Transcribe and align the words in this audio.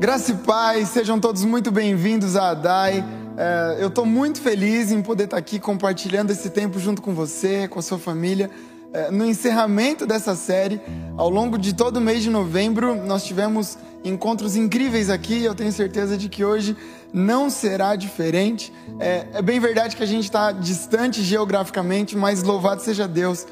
Graça 0.00 0.32
e 0.32 0.34
paz, 0.34 0.88
sejam 0.88 1.20
todos 1.20 1.44
muito 1.44 1.70
bem-vindos 1.70 2.34
à 2.34 2.52
ADAI. 2.52 3.04
É, 3.36 3.76
eu 3.80 3.88
estou 3.88 4.06
muito 4.06 4.40
feliz 4.40 4.90
em 4.90 5.02
poder 5.02 5.24
estar 5.24 5.36
aqui 5.36 5.60
compartilhando 5.60 6.30
esse 6.30 6.48
tempo 6.48 6.78
junto 6.78 7.02
com 7.02 7.14
você, 7.14 7.68
com 7.68 7.78
a 7.78 7.82
sua 7.82 7.98
família. 7.98 8.50
É, 8.94 9.10
no 9.10 9.26
encerramento 9.26 10.06
dessa 10.06 10.34
série, 10.34 10.80
ao 11.18 11.28
longo 11.28 11.58
de 11.58 11.74
todo 11.74 11.98
o 11.98 12.00
mês 12.00 12.22
de 12.22 12.30
novembro, 12.30 12.94
nós 13.04 13.24
tivemos 13.24 13.76
encontros 14.02 14.56
incríveis 14.56 15.10
aqui. 15.10 15.44
Eu 15.44 15.54
tenho 15.54 15.70
certeza 15.70 16.16
de 16.16 16.30
que 16.30 16.42
hoje 16.42 16.74
não 17.12 17.50
será 17.50 17.94
diferente. 17.94 18.72
É, 18.98 19.26
é 19.34 19.42
bem 19.42 19.60
verdade 19.60 19.96
que 19.96 20.02
a 20.02 20.06
gente 20.06 20.24
está 20.24 20.50
distante 20.50 21.22
geograficamente, 21.22 22.16
mas 22.16 22.42
louvado 22.42 22.80
seja 22.80 23.06
Deus 23.06 23.46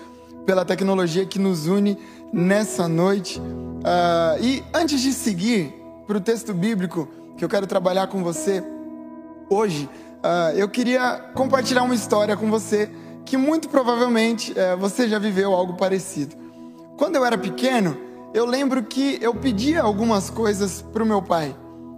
pela 0.46 0.64
tecnologia 0.64 1.26
que 1.26 1.38
nos 1.38 1.66
une 1.66 1.98
nessa 2.32 2.88
noite. 2.88 3.38
Uh, 3.38 4.42
e 4.42 4.64
antes 4.72 5.02
de 5.02 5.12
seguir, 5.12 5.78
para 6.08 6.16
o 6.16 6.20
texto 6.22 6.54
bíblico 6.54 7.06
que 7.36 7.44
eu 7.44 7.48
quero 7.50 7.66
trabalhar 7.66 8.06
com 8.06 8.24
você 8.24 8.64
hoje, 9.50 9.88
uh, 10.24 10.56
eu 10.56 10.66
queria 10.66 11.18
compartilhar 11.34 11.82
uma 11.82 11.94
história 11.94 12.34
com 12.34 12.50
você 12.50 12.90
que 13.26 13.36
muito 13.36 13.68
provavelmente 13.68 14.52
uh, 14.52 14.78
você 14.78 15.06
já 15.06 15.18
viveu 15.18 15.52
algo 15.52 15.74
parecido. 15.74 16.34
Quando 16.96 17.16
eu 17.16 17.26
era 17.26 17.36
pequeno, 17.36 17.94
eu 18.32 18.46
lembro 18.46 18.82
que 18.82 19.18
eu 19.20 19.34
pedia 19.34 19.82
algumas 19.82 20.30
coisas 20.30 20.80
para 20.80 21.02
o 21.02 21.06
meu 21.06 21.20
pai 21.20 21.54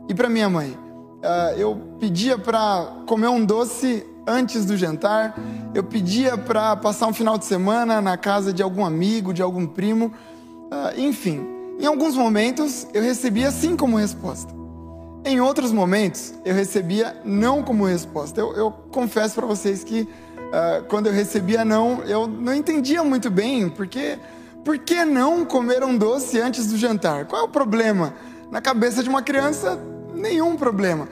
e 0.09 0.15
para 0.15 0.29
minha 0.29 0.51
mãe. 0.51 0.71
Uh, 0.71 1.57
eu 1.57 1.77
pedia 2.01 2.37
para 2.37 3.05
comer 3.07 3.29
um 3.29 3.45
doce 3.45 4.05
antes 4.27 4.67
do 4.67 4.77
jantar, 4.77 5.37
eu 5.73 5.85
pedia 5.85 6.37
para 6.37 6.75
passar 6.75 7.07
um 7.07 7.15
final 7.15 7.39
de 7.39 7.45
semana 7.45 8.01
na 8.01 8.17
casa 8.17 8.53
de 8.53 8.61
algum 8.61 8.85
amigo, 8.85 9.33
de 9.33 9.41
algum 9.41 9.69
primo, 9.69 10.13
ah, 10.71 10.93
enfim. 10.97 11.60
Em 11.81 11.87
alguns 11.87 12.15
momentos 12.15 12.87
eu 12.93 13.03
recebia 13.03 13.51
sim 13.51 13.75
como 13.75 13.97
resposta. 13.97 14.53
Em 15.25 15.41
outros 15.41 15.73
momentos 15.73 16.35
eu 16.45 16.55
recebia 16.55 17.17
não 17.25 17.63
como 17.63 17.87
resposta. 17.87 18.39
Eu, 18.39 18.53
eu 18.55 18.71
confesso 18.71 19.35
para 19.35 19.47
vocês 19.47 19.83
que 19.83 20.03
uh, 20.03 20.85
quando 20.89 21.07
eu 21.07 21.13
recebia 21.13 21.65
não, 21.65 22.03
eu 22.05 22.27
não 22.27 22.55
entendia 22.55 23.03
muito 23.03 23.31
bem 23.31 23.71
porque 23.71 24.19
por 24.63 24.77
que 24.77 25.07
não 25.07 25.43
comer 25.47 25.83
um 25.83 25.97
doce 25.97 26.39
antes 26.39 26.67
do 26.67 26.77
jantar? 26.77 27.25
Qual 27.25 27.41
é 27.41 27.45
o 27.47 27.49
problema? 27.49 28.13
Na 28.51 28.61
cabeça 28.61 29.03
de 29.03 29.09
uma 29.09 29.23
criança, 29.23 29.81
nenhum 30.15 30.57
problema. 30.57 31.09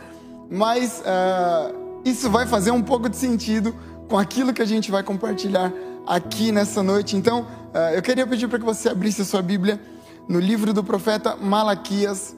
Mas 0.50 1.00
uh, 1.00 1.74
isso 2.04 2.28
vai 2.28 2.46
fazer 2.46 2.72
um 2.72 2.82
pouco 2.82 3.08
de 3.08 3.16
sentido 3.16 3.74
com 4.06 4.18
aquilo 4.18 4.52
que 4.52 4.60
a 4.60 4.66
gente 4.66 4.90
vai 4.90 5.02
compartilhar 5.02 5.72
aqui 6.06 6.52
nessa 6.52 6.82
noite. 6.82 7.16
Então, 7.16 7.46
uh, 7.72 7.94
eu 7.94 8.02
queria 8.02 8.26
pedir 8.26 8.48
para 8.48 8.58
que 8.58 8.66
você 8.66 8.90
abrisse 8.90 9.22
a 9.22 9.24
sua 9.24 9.40
Bíblia 9.40 9.80
no 10.28 10.38
livro 10.38 10.74
do 10.74 10.84
profeta 10.84 11.34
Malaquias, 11.36 12.36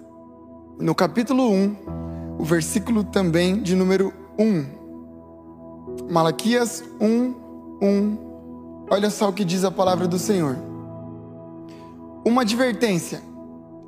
no 0.78 0.94
capítulo 0.94 1.50
1, 1.50 1.76
o 2.38 2.44
versículo 2.44 3.02
também 3.02 3.60
de 3.60 3.74
número 3.74 4.14
1. 4.38 6.08
Malaquias 6.08 6.84
1, 7.00 7.34
1. 7.82 8.18
Olha 8.88 9.10
só 9.10 9.28
o 9.28 9.32
que 9.32 9.44
diz 9.44 9.64
a 9.64 9.72
palavra 9.72 10.06
do 10.06 10.20
Senhor. 10.20 10.56
Uma 12.24 12.42
advertência. 12.42 13.22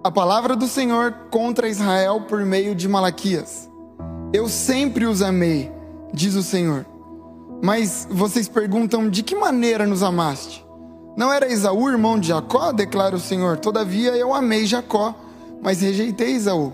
A 0.03 0.11
palavra 0.11 0.57
do 0.57 0.67
Senhor 0.67 1.13
contra 1.31 1.69
Israel 1.69 2.23
por 2.23 2.45
meio 2.45 2.75
de 2.75 2.89
Malaquias. 2.89 3.71
Eu 4.33 4.49
sempre 4.49 5.07
os 5.07 5.23
amei, 5.23 5.71
diz 6.13 6.35
o 6.35 6.43
Senhor. 6.43 6.85
Mas 7.63 8.09
vocês 8.11 8.49
perguntam: 8.49 9.09
de 9.09 9.23
que 9.23 9.37
maneira 9.37 9.87
nos 9.87 10.03
amaste? 10.03 10.62
Não 11.17 11.33
era 11.33 11.51
Esaú 11.51 11.91
irmão 11.91 12.19
de 12.19 12.29
Jacó? 12.29 12.73
declara 12.73 13.15
o 13.15 13.21
Senhor. 13.21 13.59
Todavia 13.59 14.17
eu 14.17 14.33
amei 14.33 14.65
Jacó, 14.67 15.15
mas 15.61 15.81
rejeitei 15.81 16.35
Esaú. 16.35 16.73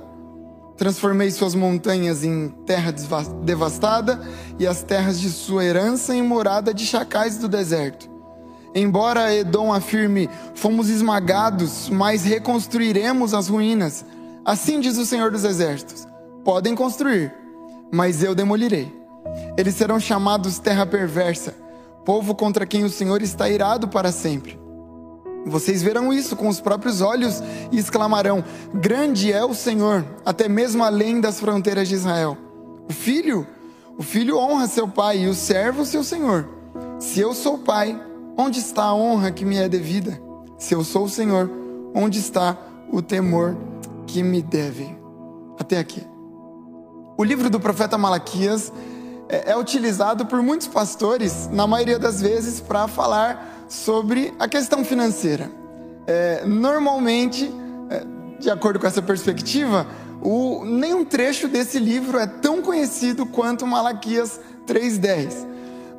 Transformei 0.77 1.31
suas 1.33 1.57
montanhas 1.57 2.23
em 2.23 2.49
terra 2.65 2.95
devastada 3.43 4.21
e 4.59 4.67
as 4.67 4.83
terras 4.83 5.19
de 5.21 5.29
sua 5.29 5.65
herança 5.65 6.15
em 6.15 6.23
morada 6.23 6.73
de 6.73 6.87
chacais 6.87 7.37
do 7.37 7.49
deserto. 7.49 8.09
Embora 8.73 9.35
Edom 9.35 9.73
afirme: 9.73 10.31
fomos 10.55 10.89
esmagados, 10.89 11.89
mas 11.89 12.23
reconstruiremos 12.23 13.35
as 13.35 13.49
ruínas. 13.49 14.05
Assim 14.45 14.79
diz 14.79 14.97
o 14.99 15.05
Senhor 15.05 15.33
dos 15.33 15.43
Exércitos: 15.43 16.07
podem 16.45 16.77
construir, 16.77 17.35
mas 17.93 18.23
eu 18.23 18.33
demolirei. 18.33 18.97
Eles 19.57 19.75
serão 19.75 19.99
chamados 19.99 20.61
terra 20.61 20.87
perversa 20.87 21.68
povo 22.09 22.35
contra 22.35 22.67
quem 22.67 22.85
o 22.85 22.89
Senhor 22.89 23.21
está 23.21 23.51
irado 23.51 23.87
para 23.87 24.11
sempre. 24.11 24.59
Vocês 25.45 25.83
verão 25.83 26.11
isso 26.11 26.35
com 26.37 26.49
os 26.49 26.59
próprios 26.59 27.03
olhos 27.03 27.43
e 27.71 27.79
exclamarão: 27.79 28.43
Grande 28.73 29.31
é 29.31 29.45
o 29.45 29.53
Senhor, 29.53 30.03
até 30.25 30.49
mesmo 30.49 30.83
além 30.83 31.21
das 31.21 31.39
fronteiras 31.39 31.87
de 31.87 31.97
Israel. 31.97 32.39
O 32.89 32.95
filho, 32.95 33.47
o 33.99 34.03
filho 34.03 34.39
honra 34.39 34.67
seu 34.69 34.89
pai 34.89 35.19
e 35.19 35.27
o 35.27 35.35
servo 35.35 35.85
seu 35.85 36.03
senhor. 36.03 36.49
Se 36.99 37.21
eu 37.21 37.35
sou 37.35 37.59
pai, 37.59 38.01
onde 38.39 38.59
está 38.59 38.85
a 38.85 38.95
honra 38.95 39.31
que 39.31 39.45
me 39.45 39.59
é 39.59 39.69
devida? 39.69 40.19
Se 40.57 40.75
eu 40.75 40.83
sou 40.83 41.05
o 41.05 41.11
Senhor, 41.11 41.51
onde 41.95 42.19
está 42.19 42.57
o 42.91 43.03
temor 43.03 43.55
que 44.07 44.23
me 44.23 44.41
deve? 44.41 44.97
Até 45.61 45.79
aqui. 45.79 46.03
O 47.19 47.23
livro 47.23 47.51
do 47.51 47.61
profeta 47.61 47.99
Malaquias 47.99 48.73
é, 49.29 49.53
é 49.53 49.57
utilizado 49.57 50.27
por 50.27 50.43
muitos 50.43 50.67
pastores, 50.67 51.49
na 51.53 51.67
maioria 51.67 51.99
das 51.99 52.21
vezes, 52.21 52.61
para 52.61 52.89
falar 52.89 53.65
sobre 53.69 54.33
a 54.39 54.49
questão 54.49 54.85
financeira. 54.85 55.51
É, 56.07 56.45
normalmente, 56.47 57.53
é, 57.91 58.03
de 58.39 58.51
acordo 58.51 58.79
com 58.79 58.87
essa 58.87 59.03
perspectiva, 59.03 59.87
o, 60.23 60.65
nenhum 60.65 61.05
trecho 61.05 61.47
desse 61.49 61.79
livro 61.79 62.19
é 62.19 62.27
tão 62.27 62.63
conhecido 62.63 63.27
quanto 63.27 63.67
Malaquias 63.67 64.41
3,10. 64.67 65.47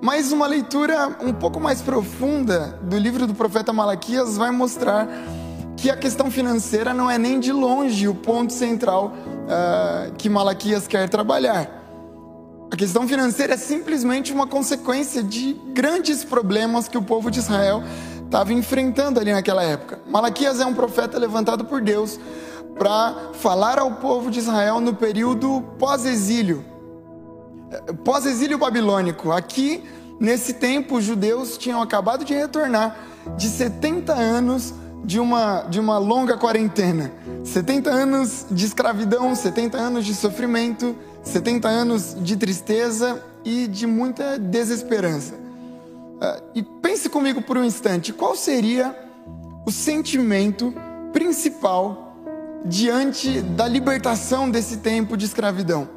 Mas 0.02 0.32
uma 0.32 0.48
leitura 0.48 1.18
um 1.22 1.34
pouco 1.34 1.60
mais 1.60 1.82
profunda 1.82 2.80
do 2.82 2.98
livro 2.98 3.28
do 3.28 3.34
profeta 3.34 3.74
Malaquias 3.74 4.38
vai 4.38 4.50
mostrar 4.50 5.08
que 5.76 5.90
a 5.90 5.96
questão 5.96 6.32
financeira 6.32 6.94
não 6.94 7.10
é 7.10 7.18
nem 7.18 7.40
de 7.40 7.52
longe 7.52 8.08
o 8.08 8.16
ponto 8.16 8.52
central 8.52 9.14
uh, 9.14 10.14
que 10.18 10.30
Malaquias 10.30 10.88
quer 10.88 11.08
trabalhar. 11.10 11.79
Questão 12.80 13.06
financeira 13.06 13.56
é 13.56 13.58
simplesmente 13.58 14.32
uma 14.32 14.48
consequência 14.48 15.22
de 15.22 15.52
grandes 15.74 16.24
problemas 16.24 16.88
que 16.88 16.98
o 16.98 17.02
povo 17.02 17.30
de 17.30 17.38
Israel 17.38 17.84
estava 18.24 18.54
enfrentando 18.54 19.20
ali 19.20 19.34
naquela 19.34 19.62
época. 19.62 20.00
Malaquias 20.08 20.62
é 20.62 20.66
um 20.66 20.74
profeta 20.74 21.20
levantado 21.20 21.66
por 21.66 21.82
Deus 21.82 22.18
para 22.78 23.32
falar 23.34 23.80
ao 23.80 23.96
povo 23.96 24.32
de 24.32 24.40
Israel 24.40 24.80
no 24.80 24.94
período 24.94 25.62
pós-exílio, 25.78 26.64
pós-exílio 28.06 28.58
babilônico. 28.58 29.30
Aqui, 29.34 29.84
nesse 30.18 30.54
tempo, 30.54 31.00
os 31.00 31.04
judeus 31.04 31.58
tinham 31.58 31.82
acabado 31.82 32.24
de 32.24 32.34
retornar 32.34 32.96
de 33.36 33.50
70 33.50 34.14
anos 34.14 34.74
de 35.04 35.20
uma, 35.20 35.64
de 35.64 35.82
uma 35.82 35.98
longa 35.98 36.38
quarentena. 36.38 37.12
70 37.44 37.90
anos 37.90 38.46
de 38.50 38.66
escravidão, 38.66 39.36
70 39.36 39.78
anos 39.78 40.06
de 40.06 40.16
sofrimento, 40.16 40.96
70 41.30 41.68
anos 41.68 42.16
de 42.20 42.36
tristeza 42.36 43.24
e 43.46 43.68
de 43.68 43.88
muita 43.88 44.38
desesperança. 44.38 45.34
Uh, 45.34 46.44
e 46.56 46.64
pense 46.64 47.10
comigo 47.10 47.42
por 47.42 47.58
um 47.58 47.64
instante: 47.64 48.12
qual 48.12 48.36
seria 48.36 48.96
o 49.66 49.72
sentimento 49.72 50.74
principal 51.14 52.16
diante 52.66 53.42
da 53.42 53.68
libertação 53.68 54.50
desse 54.50 54.78
tempo 54.78 55.16
de 55.16 55.26
escravidão? 55.26 55.88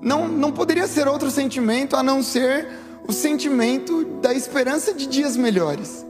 Não, 0.00 0.28
não 0.28 0.52
poderia 0.52 0.86
ser 0.86 1.08
outro 1.08 1.30
sentimento 1.30 1.96
a 1.96 2.02
não 2.02 2.22
ser 2.22 2.68
o 3.06 3.12
sentimento 3.12 4.04
da 4.20 4.32
esperança 4.32 4.92
de 4.92 5.06
dias 5.06 5.36
melhores. 5.36 6.04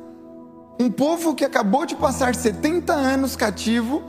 Um 0.81 0.91
povo 0.91 1.35
que 1.35 1.45
acabou 1.45 1.87
de 1.87 1.95
passar 1.95 2.35
70 2.35 2.93
anos 2.93 3.37
cativo 3.37 4.03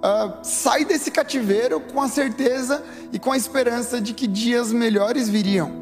uh, 0.00 0.38
sai 0.42 0.84
desse 0.84 1.10
cativeiro 1.10 1.80
com 1.80 2.00
a 2.00 2.08
certeza 2.08 2.82
e 3.12 3.18
com 3.18 3.32
a 3.32 3.36
esperança 3.36 4.00
de 4.00 4.12
que 4.12 4.26
dias 4.26 4.72
melhores 4.72 5.28
viriam. 5.28 5.80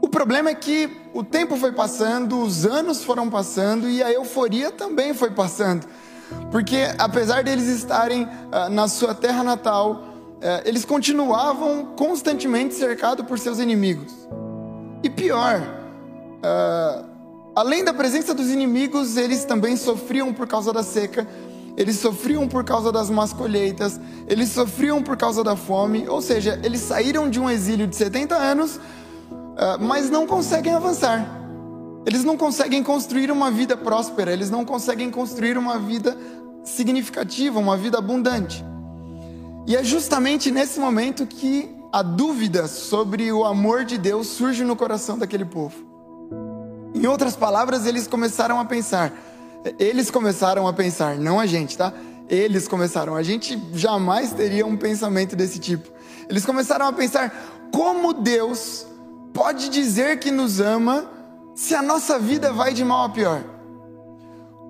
O 0.00 0.08
problema 0.08 0.50
é 0.50 0.54
que 0.54 0.90
o 1.14 1.24
tempo 1.24 1.56
foi 1.56 1.72
passando, 1.72 2.38
os 2.40 2.66
anos 2.66 3.02
foram 3.02 3.30
passando 3.30 3.88
e 3.88 4.02
a 4.02 4.12
euforia 4.12 4.70
também 4.70 5.14
foi 5.14 5.30
passando. 5.30 5.86
Porque 6.50 6.76
apesar 6.98 7.42
deles 7.42 7.66
estarem 7.68 8.24
uh, 8.24 8.68
na 8.70 8.86
sua 8.86 9.14
terra 9.14 9.42
natal, 9.42 9.92
uh, 9.92 10.62
eles 10.64 10.84
continuavam 10.84 11.94
constantemente 11.96 12.74
cercados 12.74 13.24
por 13.26 13.38
seus 13.38 13.58
inimigos. 13.58 14.12
E 15.02 15.08
pior, 15.08 15.60
uh, 15.60 17.04
além 17.54 17.84
da 17.84 17.94
presença 17.94 18.34
dos 18.34 18.50
inimigos, 18.50 19.16
eles 19.16 19.44
também 19.44 19.76
sofriam 19.76 20.32
por 20.32 20.46
causa 20.46 20.72
da 20.72 20.82
seca 20.82 21.26
eles 21.76 21.98
sofriam 21.98 22.46
por 22.46 22.64
causa 22.64 22.92
das 22.92 23.10
más 23.10 23.32
colheitas, 23.32 24.00
eles 24.28 24.50
sofriam 24.50 25.02
por 25.02 25.16
causa 25.16 25.42
da 25.42 25.56
fome, 25.56 26.08
ou 26.08 26.22
seja, 26.22 26.60
eles 26.62 26.80
saíram 26.80 27.28
de 27.28 27.40
um 27.40 27.50
exílio 27.50 27.86
de 27.86 27.96
70 27.96 28.34
anos, 28.36 28.80
ah, 29.56 29.78
mas 29.80 30.08
não 30.08 30.26
conseguem 30.26 30.72
avançar. 30.72 31.42
Eles 32.06 32.22
não 32.22 32.36
conseguem 32.36 32.82
construir 32.82 33.30
uma 33.30 33.50
vida 33.50 33.76
próspera, 33.76 34.32
eles 34.32 34.50
não 34.50 34.64
conseguem 34.64 35.10
construir 35.10 35.56
uma 35.56 35.78
vida 35.78 36.16
significativa, 36.62 37.58
uma 37.58 37.76
vida 37.76 37.98
abundante. 37.98 38.64
E 39.66 39.74
é 39.74 39.82
justamente 39.82 40.50
nesse 40.50 40.78
momento 40.78 41.26
que 41.26 41.74
a 41.92 42.02
dúvida 42.02 42.68
sobre 42.68 43.32
o 43.32 43.44
amor 43.44 43.84
de 43.84 43.96
Deus 43.96 44.26
surge 44.26 44.62
no 44.62 44.76
coração 44.76 45.16
daquele 45.16 45.44
povo. 45.44 45.74
Em 46.94 47.06
outras 47.06 47.34
palavras, 47.34 47.86
eles 47.86 48.06
começaram 48.06 48.60
a 48.60 48.64
pensar. 48.64 49.12
Eles 49.78 50.10
começaram 50.10 50.66
a 50.68 50.72
pensar, 50.72 51.16
não 51.16 51.40
a 51.40 51.46
gente, 51.46 51.76
tá? 51.76 51.92
Eles 52.28 52.68
começaram. 52.68 53.14
A 53.14 53.22
gente 53.22 53.60
jamais 53.72 54.32
teria 54.32 54.66
um 54.66 54.76
pensamento 54.76 55.34
desse 55.34 55.58
tipo. 55.58 55.88
Eles 56.28 56.44
começaram 56.44 56.86
a 56.86 56.92
pensar 56.92 57.32
como 57.72 58.12
Deus 58.12 58.86
pode 59.32 59.68
dizer 59.68 60.18
que 60.18 60.30
nos 60.30 60.60
ama 60.60 61.10
se 61.54 61.74
a 61.74 61.82
nossa 61.82 62.18
vida 62.18 62.52
vai 62.52 62.72
de 62.72 62.84
mal 62.84 63.04
a 63.04 63.08
pior. 63.08 63.42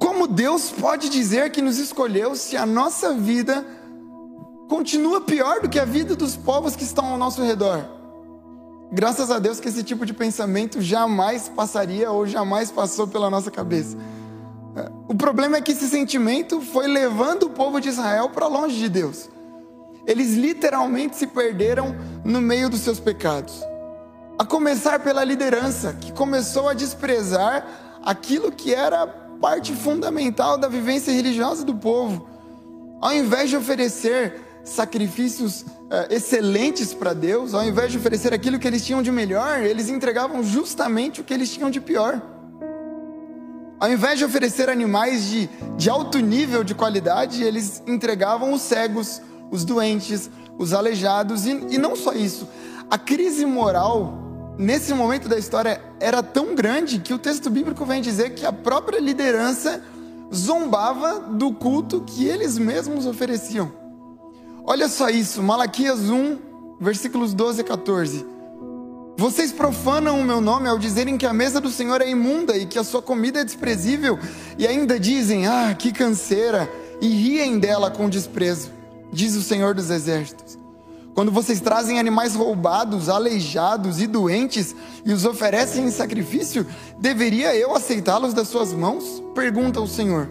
Como 0.01 0.27
Deus 0.27 0.71
pode 0.71 1.09
dizer 1.09 1.51
que 1.51 1.63
nos 1.63 1.79
escolheu 1.79 2.35
se 2.35 2.57
a 2.57 2.67
nossa 2.67 3.15
vida 3.15 3.65
continua 4.69 5.21
pior 5.21 5.61
do 5.61 5.69
que 5.69 5.79
a 5.79 5.85
vida 5.85 6.17
dos 6.17 6.37
povos 6.37 6.75
que 6.75 6.85
estão 6.85 7.07
ao 7.07 7.19
nosso 7.19 7.43
redor. 7.43 7.85
Graças 8.93 9.31
a 9.31 9.39
Deus 9.39 9.61
que 9.61 9.69
esse 9.69 9.83
tipo 9.83 10.07
de 10.07 10.13
pensamento 10.13 10.81
jamais 10.81 11.49
passaria 11.49 12.11
ou 12.11 12.27
jamais 12.27 12.71
passou 12.71 13.07
pela 13.07 13.29
nossa 13.29 13.51
cabeça. 13.51 13.97
O 15.09 15.15
problema 15.15 15.57
é 15.57 15.61
que 15.61 15.73
esse 15.73 15.87
sentimento 15.87 16.61
foi 16.61 16.87
levando 16.87 17.45
o 17.45 17.51
povo 17.51 17.81
de 17.81 17.89
Israel 17.89 18.31
para 18.31 18.47
longe 18.47 18.77
de 18.77 18.89
Deus. 18.89 19.31
Eles 20.07 20.35
literalmente 20.35 21.17
se 21.17 21.27
perderam 21.27 21.95
no 22.25 22.41
meio 22.41 22.69
dos 22.69 22.81
seus 22.81 22.99
pecados. 22.99 23.63
A 24.39 24.45
começar 24.45 24.99
pela 24.99 25.23
liderança, 25.23 25.95
que 25.95 26.13
começou 26.13 26.69
a 26.69 26.75
desprezar 26.75 27.67
aquilo 28.03 28.51
que 28.51 28.75
era 28.75 29.07
parte 29.07 29.73
fundamental 29.73 30.59
da 30.59 30.69
vivência 30.69 31.13
religiosa 31.13 31.65
do 31.65 31.75
povo. 31.75 32.29
Ao 33.01 33.15
invés 33.15 33.51
de 33.51 33.57
oferecer 33.57 34.41
sacrifícios 34.65 35.61
uh, 35.63 36.11
excelentes 36.11 36.93
para 36.93 37.13
Deus, 37.13 37.55
ao 37.55 37.65
invés 37.65 37.93
de 37.93 37.99
oferecer 37.99 38.35
aquilo 38.35 38.59
que 38.59 38.67
eles 38.67 38.85
tinham 38.85 39.03
de 39.03 39.13
melhor, 39.13 39.63
eles 39.63 39.89
entregavam 39.89 40.43
justamente 40.43 41.21
o 41.21 41.25
que 41.25 41.33
eles 41.33 41.51
tinham 41.51 41.71
de 41.71 41.81
pior. 41.81 42.34
Ao 43.79 43.91
invés 43.91 44.19
de 44.19 44.25
oferecer 44.25 44.69
animais 44.69 45.25
de, 45.25 45.49
de 45.77 45.91
alto 45.91 46.19
nível 46.19 46.63
de 46.63 46.75
qualidade, 46.75 47.43
eles 47.43 47.83
entregavam 47.87 48.53
os 48.53 48.63
cegos, 48.63 49.21
os 49.51 49.65
doentes, 49.65 50.31
os 50.59 50.73
aleijados, 50.73 51.45
e, 51.47 51.51
e 51.71 51.79
não 51.79 51.97
só 51.97 52.13
isso. 52.13 52.49
A 52.91 52.97
crise 52.97 53.45
moral, 53.45 54.15
nesse 54.59 54.95
momento 54.95 55.29
da 55.29 55.39
história, 55.39 55.83
era 55.99 56.23
tão 56.23 56.55
grande 56.55 56.99
que 57.01 57.13
o 57.13 57.19
texto 57.19 57.51
bíblico 57.51 57.85
vem 57.85 58.01
dizer 58.01 58.35
que 58.35 58.47
a 58.47 58.53
própria 58.53 59.01
liderança 59.01 59.83
zombava 60.33 61.21
do 61.21 61.53
culto 61.53 62.01
que 62.01 62.27
eles 62.27 62.57
mesmos 62.57 63.07
ofereciam. 63.07 63.73
Olha 64.65 64.89
só 64.89 65.09
isso, 65.11 65.43
Malaquias 65.43 66.09
1, 66.09 66.39
versículos 66.81 67.35
12 67.35 67.61
a 67.61 67.65
14. 67.65 68.34
Vocês 69.17 69.53
profanam 69.53 70.19
o 70.19 70.25
meu 70.25 70.41
nome 70.41 70.69
ao 70.69 70.79
dizerem 70.79 71.17
que 71.17 71.25
a 71.25 71.33
mesa 71.33 71.61
do 71.61 71.71
Senhor 71.71 72.03
é 72.03 72.11
imunda 72.11 72.57
e 72.57 72.67
que 72.67 72.79
a 72.79 72.85
sua 72.85 73.01
comida 73.01 73.41
é 73.41 73.45
desprezível, 73.45 74.19
e 74.59 74.67
ainda 74.67 74.99
dizem: 74.99 75.47
Ah, 75.47 75.73
que 75.73 75.93
canseira, 75.93 76.69
e 77.01 77.09
riem 77.09 77.59
dela 77.59 77.93
com 77.93 78.09
desprezo, 78.09 78.71
diz 79.13 79.37
o 79.37 79.43
Senhor 79.43 79.73
dos 79.73 79.89
Exércitos. 79.89 80.59
Quando 81.15 81.31
vocês 81.31 81.61
trazem 81.61 82.01
animais 82.01 82.35
roubados, 82.35 83.09
aleijados 83.09 84.01
e 84.01 84.07
doentes 84.09 84.75
e 85.05 85.13
os 85.13 85.25
oferecem 85.25 85.85
em 85.85 85.91
sacrifício, 85.93 86.67
deveria 86.99 87.55
eu 87.55 87.73
aceitá-los 87.73 88.35
das 88.35 88.49
suas 88.49 88.73
mãos? 88.73 89.23
Pergunta 89.33 89.81
o 89.81 89.87
Senhor. 89.87 90.29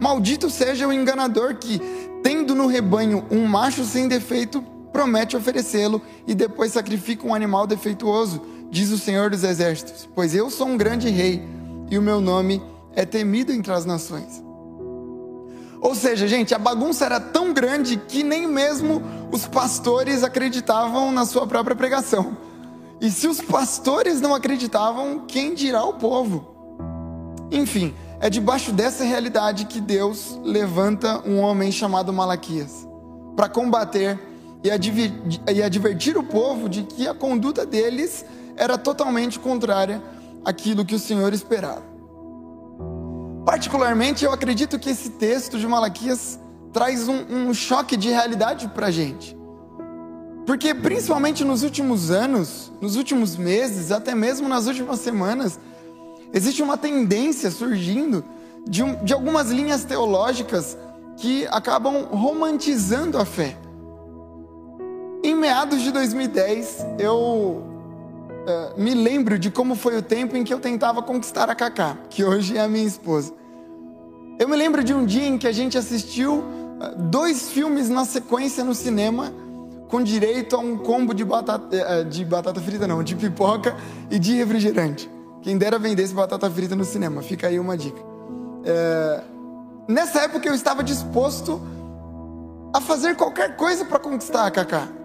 Maldito 0.00 0.48
seja 0.48 0.88
o 0.88 0.92
enganador 0.92 1.56
que, 1.56 1.78
tendo 2.22 2.54
no 2.54 2.66
rebanho 2.66 3.26
um 3.30 3.44
macho 3.44 3.84
sem 3.84 4.08
defeito, 4.08 4.64
promete 4.92 5.36
oferecê-lo 5.36 6.02
e 6.26 6.34
depois 6.34 6.72
sacrifica 6.72 7.26
um 7.26 7.34
animal 7.34 7.66
defeituoso, 7.66 8.42
diz 8.70 8.90
o 8.90 8.98
Senhor 8.98 9.30
dos 9.30 9.42
Exércitos. 9.42 10.08
Pois 10.14 10.34
eu 10.34 10.50
sou 10.50 10.66
um 10.66 10.76
grande 10.76 11.08
rei 11.08 11.42
e 11.90 11.98
o 11.98 12.02
meu 12.02 12.20
nome 12.20 12.62
é 12.94 13.04
temido 13.04 13.52
entre 13.52 13.72
as 13.72 13.84
nações. 13.84 14.42
Ou 15.80 15.96
seja, 15.96 16.28
gente, 16.28 16.54
a 16.54 16.58
bagunça 16.58 17.04
era 17.04 17.18
tão 17.18 17.52
grande 17.52 17.96
que 17.96 18.22
nem 18.22 18.46
mesmo 18.46 19.02
os 19.32 19.46
pastores 19.46 20.22
acreditavam 20.22 21.10
na 21.10 21.26
sua 21.26 21.46
própria 21.46 21.74
pregação. 21.74 22.36
E 23.00 23.10
se 23.10 23.26
os 23.26 23.40
pastores 23.40 24.20
não 24.20 24.32
acreditavam, 24.32 25.24
quem 25.26 25.54
dirá 25.54 25.82
o 25.84 25.94
povo? 25.94 26.46
Enfim, 27.50 27.92
é 28.20 28.30
debaixo 28.30 28.70
dessa 28.70 29.02
realidade 29.02 29.64
que 29.64 29.80
Deus 29.80 30.38
levanta 30.44 31.20
um 31.28 31.40
homem 31.40 31.72
chamado 31.72 32.12
Malaquias 32.12 32.86
para 33.34 33.48
combater 33.48 34.16
e, 34.62 35.52
e 35.52 35.62
advertir 35.62 36.16
o 36.16 36.22
povo 36.22 36.68
de 36.68 36.82
que 36.82 37.06
a 37.06 37.14
conduta 37.14 37.66
deles 37.66 38.24
era 38.56 38.78
totalmente 38.78 39.38
contrária 39.38 40.02
àquilo 40.44 40.84
que 40.84 40.94
o 40.94 40.98
Senhor 40.98 41.32
esperava. 41.32 41.82
Particularmente, 43.44 44.24
eu 44.24 44.32
acredito 44.32 44.78
que 44.78 44.90
esse 44.90 45.10
texto 45.10 45.58
de 45.58 45.66
Malaquias 45.66 46.38
traz 46.72 47.08
um, 47.08 47.48
um 47.48 47.54
choque 47.54 47.96
de 47.96 48.08
realidade 48.08 48.68
para 48.68 48.86
a 48.86 48.90
gente. 48.90 49.36
Porque, 50.46 50.74
principalmente 50.74 51.44
nos 51.44 51.62
últimos 51.62 52.10
anos, 52.10 52.72
nos 52.80 52.96
últimos 52.96 53.36
meses, 53.36 53.90
até 53.90 54.14
mesmo 54.14 54.48
nas 54.48 54.66
últimas 54.66 55.00
semanas, 55.00 55.58
Existe 56.32 56.62
uma 56.62 56.78
tendência 56.78 57.50
surgindo 57.50 58.24
de, 58.66 58.82
de 59.04 59.12
algumas 59.12 59.50
linhas 59.50 59.84
teológicas 59.84 60.78
que 61.18 61.46
acabam 61.48 62.06
romantizando 62.10 63.18
a 63.18 63.24
fé. 63.24 63.56
Meados 65.42 65.82
de 65.82 65.90
2010, 65.90 66.86
eu 67.00 67.16
uh, 67.16 68.80
me 68.80 68.94
lembro 68.94 69.36
de 69.36 69.50
como 69.50 69.74
foi 69.74 69.96
o 69.96 70.00
tempo 70.00 70.36
em 70.36 70.44
que 70.44 70.54
eu 70.54 70.60
tentava 70.60 71.02
conquistar 71.02 71.50
a 71.50 71.54
Cacá, 71.56 71.98
que 72.08 72.22
hoje 72.22 72.56
é 72.56 72.60
a 72.60 72.68
minha 72.68 72.86
esposa. 72.86 73.32
Eu 74.38 74.48
me 74.48 74.54
lembro 74.54 74.84
de 74.84 74.94
um 74.94 75.04
dia 75.04 75.26
em 75.26 75.36
que 75.36 75.48
a 75.48 75.50
gente 75.50 75.76
assistiu 75.76 76.34
uh, 76.34 76.96
dois 76.96 77.48
filmes 77.48 77.88
na 77.88 78.04
sequência 78.04 78.62
no 78.62 78.72
cinema, 78.72 79.32
com 79.88 80.00
direito 80.00 80.54
a 80.54 80.60
um 80.60 80.78
combo 80.78 81.12
de 81.12 81.24
batata, 81.24 81.66
uh, 81.76 82.04
de 82.04 82.24
batata 82.24 82.60
frita, 82.60 82.86
não, 82.86 83.02
de 83.02 83.16
pipoca 83.16 83.76
e 84.12 84.20
de 84.20 84.36
refrigerante. 84.36 85.10
Quem 85.42 85.58
dera 85.58 85.76
vendesse 85.76 86.14
batata 86.14 86.48
frita 86.48 86.76
no 86.76 86.84
cinema, 86.84 87.20
fica 87.20 87.48
aí 87.48 87.58
uma 87.58 87.76
dica. 87.76 88.00
Nessa 89.88 90.20
época 90.20 90.48
eu 90.48 90.54
estava 90.54 90.84
disposto 90.84 91.60
a 92.72 92.80
fazer 92.80 93.16
qualquer 93.16 93.56
coisa 93.56 93.84
para 93.84 93.98
conquistar 93.98 94.46
a 94.46 94.50
Kaká. 94.52 95.01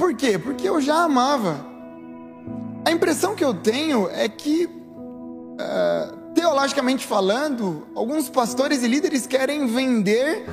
Por 0.00 0.14
quê? 0.14 0.38
Porque 0.38 0.66
eu 0.66 0.80
já 0.80 1.02
amava. 1.02 1.62
A 2.86 2.90
impressão 2.90 3.34
que 3.34 3.44
eu 3.44 3.52
tenho 3.52 4.08
é 4.08 4.30
que, 4.30 4.66
é, 5.58 6.08
teologicamente 6.34 7.06
falando, 7.06 7.86
alguns 7.94 8.30
pastores 8.30 8.82
e 8.82 8.88
líderes 8.88 9.26
querem 9.26 9.66
vender 9.66 10.46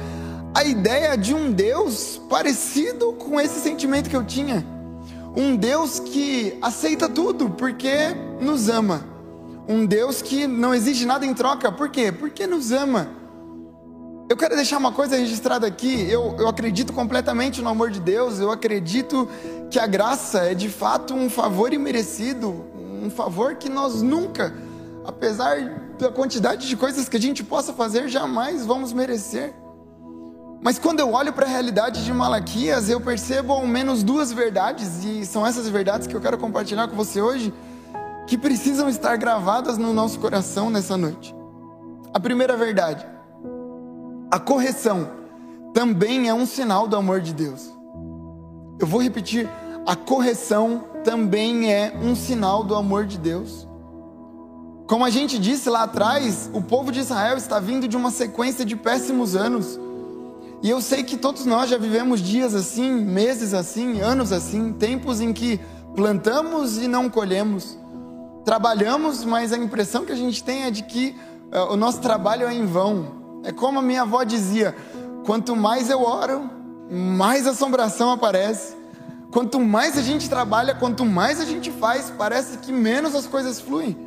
a 0.53 0.65
ideia 0.65 1.17
de 1.17 1.33
um 1.33 1.49
Deus 1.49 2.19
parecido 2.29 3.13
com 3.13 3.39
esse 3.39 3.61
sentimento 3.61 4.09
que 4.09 4.17
eu 4.17 4.25
tinha 4.25 4.65
um 5.37 5.55
Deus 5.55 5.99
que 5.99 6.57
aceita 6.61 7.07
tudo 7.07 7.49
porque 7.51 8.15
nos 8.41 8.67
ama. 8.67 9.05
Um 9.69 9.85
Deus 9.85 10.19
que 10.19 10.47
não 10.47 10.73
exige 10.73 11.05
nada 11.05 11.25
em 11.25 11.33
troca. 11.33 11.71
Por 11.71 11.89
quê? 11.89 12.11
Porque 12.11 12.47
nos 12.47 12.71
ama. 12.71 13.07
Eu 14.29 14.35
quero 14.35 14.55
deixar 14.55 14.77
uma 14.77 14.91
coisa 14.91 15.15
registrada 15.15 15.65
aqui. 15.65 16.09
Eu, 16.11 16.35
eu 16.37 16.49
acredito 16.49 16.91
completamente 16.91 17.61
no 17.61 17.69
amor 17.69 17.89
de 17.89 18.01
Deus. 18.01 18.39
Eu 18.39 18.51
acredito 18.51 19.27
que 19.71 19.79
a 19.79 19.87
graça 19.87 20.39
é 20.39 20.53
de 20.53 20.67
fato 20.67 21.13
um 21.13 21.29
favor 21.29 21.73
imerecido. 21.73 22.65
Um 23.01 23.09
favor 23.09 23.55
que 23.55 23.69
nós 23.69 24.01
nunca, 24.01 24.53
apesar 25.05 25.57
da 25.97 26.09
quantidade 26.11 26.67
de 26.67 26.75
coisas 26.75 27.07
que 27.07 27.15
a 27.15 27.19
gente 27.19 27.41
possa 27.41 27.71
fazer, 27.71 28.09
jamais 28.09 28.65
vamos 28.65 28.91
merecer. 28.91 29.53
Mas 30.61 30.77
quando 30.77 30.99
eu 30.99 31.13
olho 31.13 31.31
para 31.31 31.45
a 31.45 31.49
realidade 31.49 32.03
de 32.03 32.11
Malaquias, 32.11 32.89
eu 32.89 32.99
percebo 32.99 33.53
ao 33.53 33.65
menos 33.65 34.03
duas 34.03 34.33
verdades, 34.33 35.05
e 35.05 35.25
são 35.25 35.45
essas 35.45 35.69
verdades 35.69 36.07
que 36.07 36.15
eu 36.15 36.19
quero 36.19 36.37
compartilhar 36.37 36.87
com 36.87 36.95
você 36.95 37.21
hoje, 37.21 37.53
que 38.25 38.37
precisam 38.37 38.89
estar 38.89 39.15
gravadas 39.17 39.77
no 39.77 39.93
nosso 39.93 40.19
coração 40.19 40.69
nessa 40.69 40.97
noite. 40.97 41.33
A 42.13 42.19
primeira 42.19 42.57
verdade: 42.57 43.05
a 44.31 44.39
correção 44.39 45.09
também 45.73 46.27
é 46.27 46.33
um 46.33 46.45
sinal 46.45 46.87
do 46.87 46.95
amor 46.95 47.21
de 47.21 47.33
Deus. 47.33 47.73
Eu 48.79 48.87
vou 48.87 49.01
repetir: 49.01 49.49
a 49.85 49.95
correção 49.95 50.85
também 51.03 51.71
é 51.71 51.93
um 52.01 52.15
sinal 52.15 52.63
do 52.63 52.75
amor 52.75 53.05
de 53.05 53.17
Deus. 53.17 53.67
Como 54.87 55.03
a 55.03 55.09
gente 55.09 55.37
disse 55.37 55.69
lá 55.69 55.83
atrás, 55.83 56.49
o 56.53 56.61
povo 56.61 56.91
de 56.91 56.99
Israel 56.99 57.37
está 57.37 57.59
vindo 57.59 57.87
de 57.87 57.97
uma 57.97 58.09
sequência 58.09 58.63
de 58.63 58.75
péssimos 58.75 59.35
anos 59.35 59.77
e 60.61 60.69
eu 60.69 60.81
sei 60.81 61.03
que 61.03 61.17
todos 61.17 61.45
nós 61.45 61.69
já 61.69 61.77
vivemos 61.77 62.19
dias 62.19 62.55
assim, 62.55 62.91
meses 62.91 63.53
assim, 63.53 64.01
anos 64.01 64.31
assim, 64.31 64.73
tempos 64.73 65.21
em 65.21 65.31
que 65.31 65.59
plantamos 65.95 66.77
e 66.77 66.87
não 66.87 67.09
colhemos. 67.09 67.77
Trabalhamos, 68.43 69.23
mas 69.23 69.53
a 69.53 69.57
impressão 69.57 70.03
que 70.03 70.11
a 70.11 70.15
gente 70.15 70.43
tem 70.43 70.63
é 70.63 70.71
de 70.71 70.83
que 70.83 71.15
uh, 71.53 71.73
o 71.73 71.75
nosso 71.75 71.99
trabalho 72.01 72.47
é 72.47 72.53
em 72.53 72.65
vão. 72.65 73.16
É 73.47 73.51
como 73.53 73.79
a 73.79 73.81
minha 73.81 74.01
avó 74.01 74.25
dizia: 74.25 74.75
quanto 75.25 75.55
mais 75.55 75.89
eu 75.89 76.01
oro, 76.01 76.49
mais 76.91 77.47
assombração 77.47 78.11
aparece. 78.11 78.75
Quanto 79.31 79.57
mais 79.57 79.97
a 79.97 80.01
gente 80.01 80.29
trabalha, 80.29 80.75
quanto 80.75 81.05
mais 81.05 81.39
a 81.39 81.45
gente 81.45 81.71
faz, 81.71 82.11
parece 82.17 82.57
que 82.57 82.73
menos 82.73 83.15
as 83.15 83.25
coisas 83.25 83.61
fluem. 83.61 83.97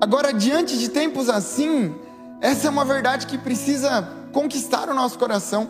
Agora, 0.00 0.32
diante 0.32 0.78
de 0.78 0.88
tempos 0.88 1.28
assim, 1.28 1.96
essa 2.40 2.68
é 2.68 2.70
uma 2.70 2.84
verdade 2.84 3.26
que 3.26 3.36
precisa 3.36 4.08
conquistar 4.32 4.88
o 4.88 4.94
nosso 4.94 5.18
coração. 5.18 5.68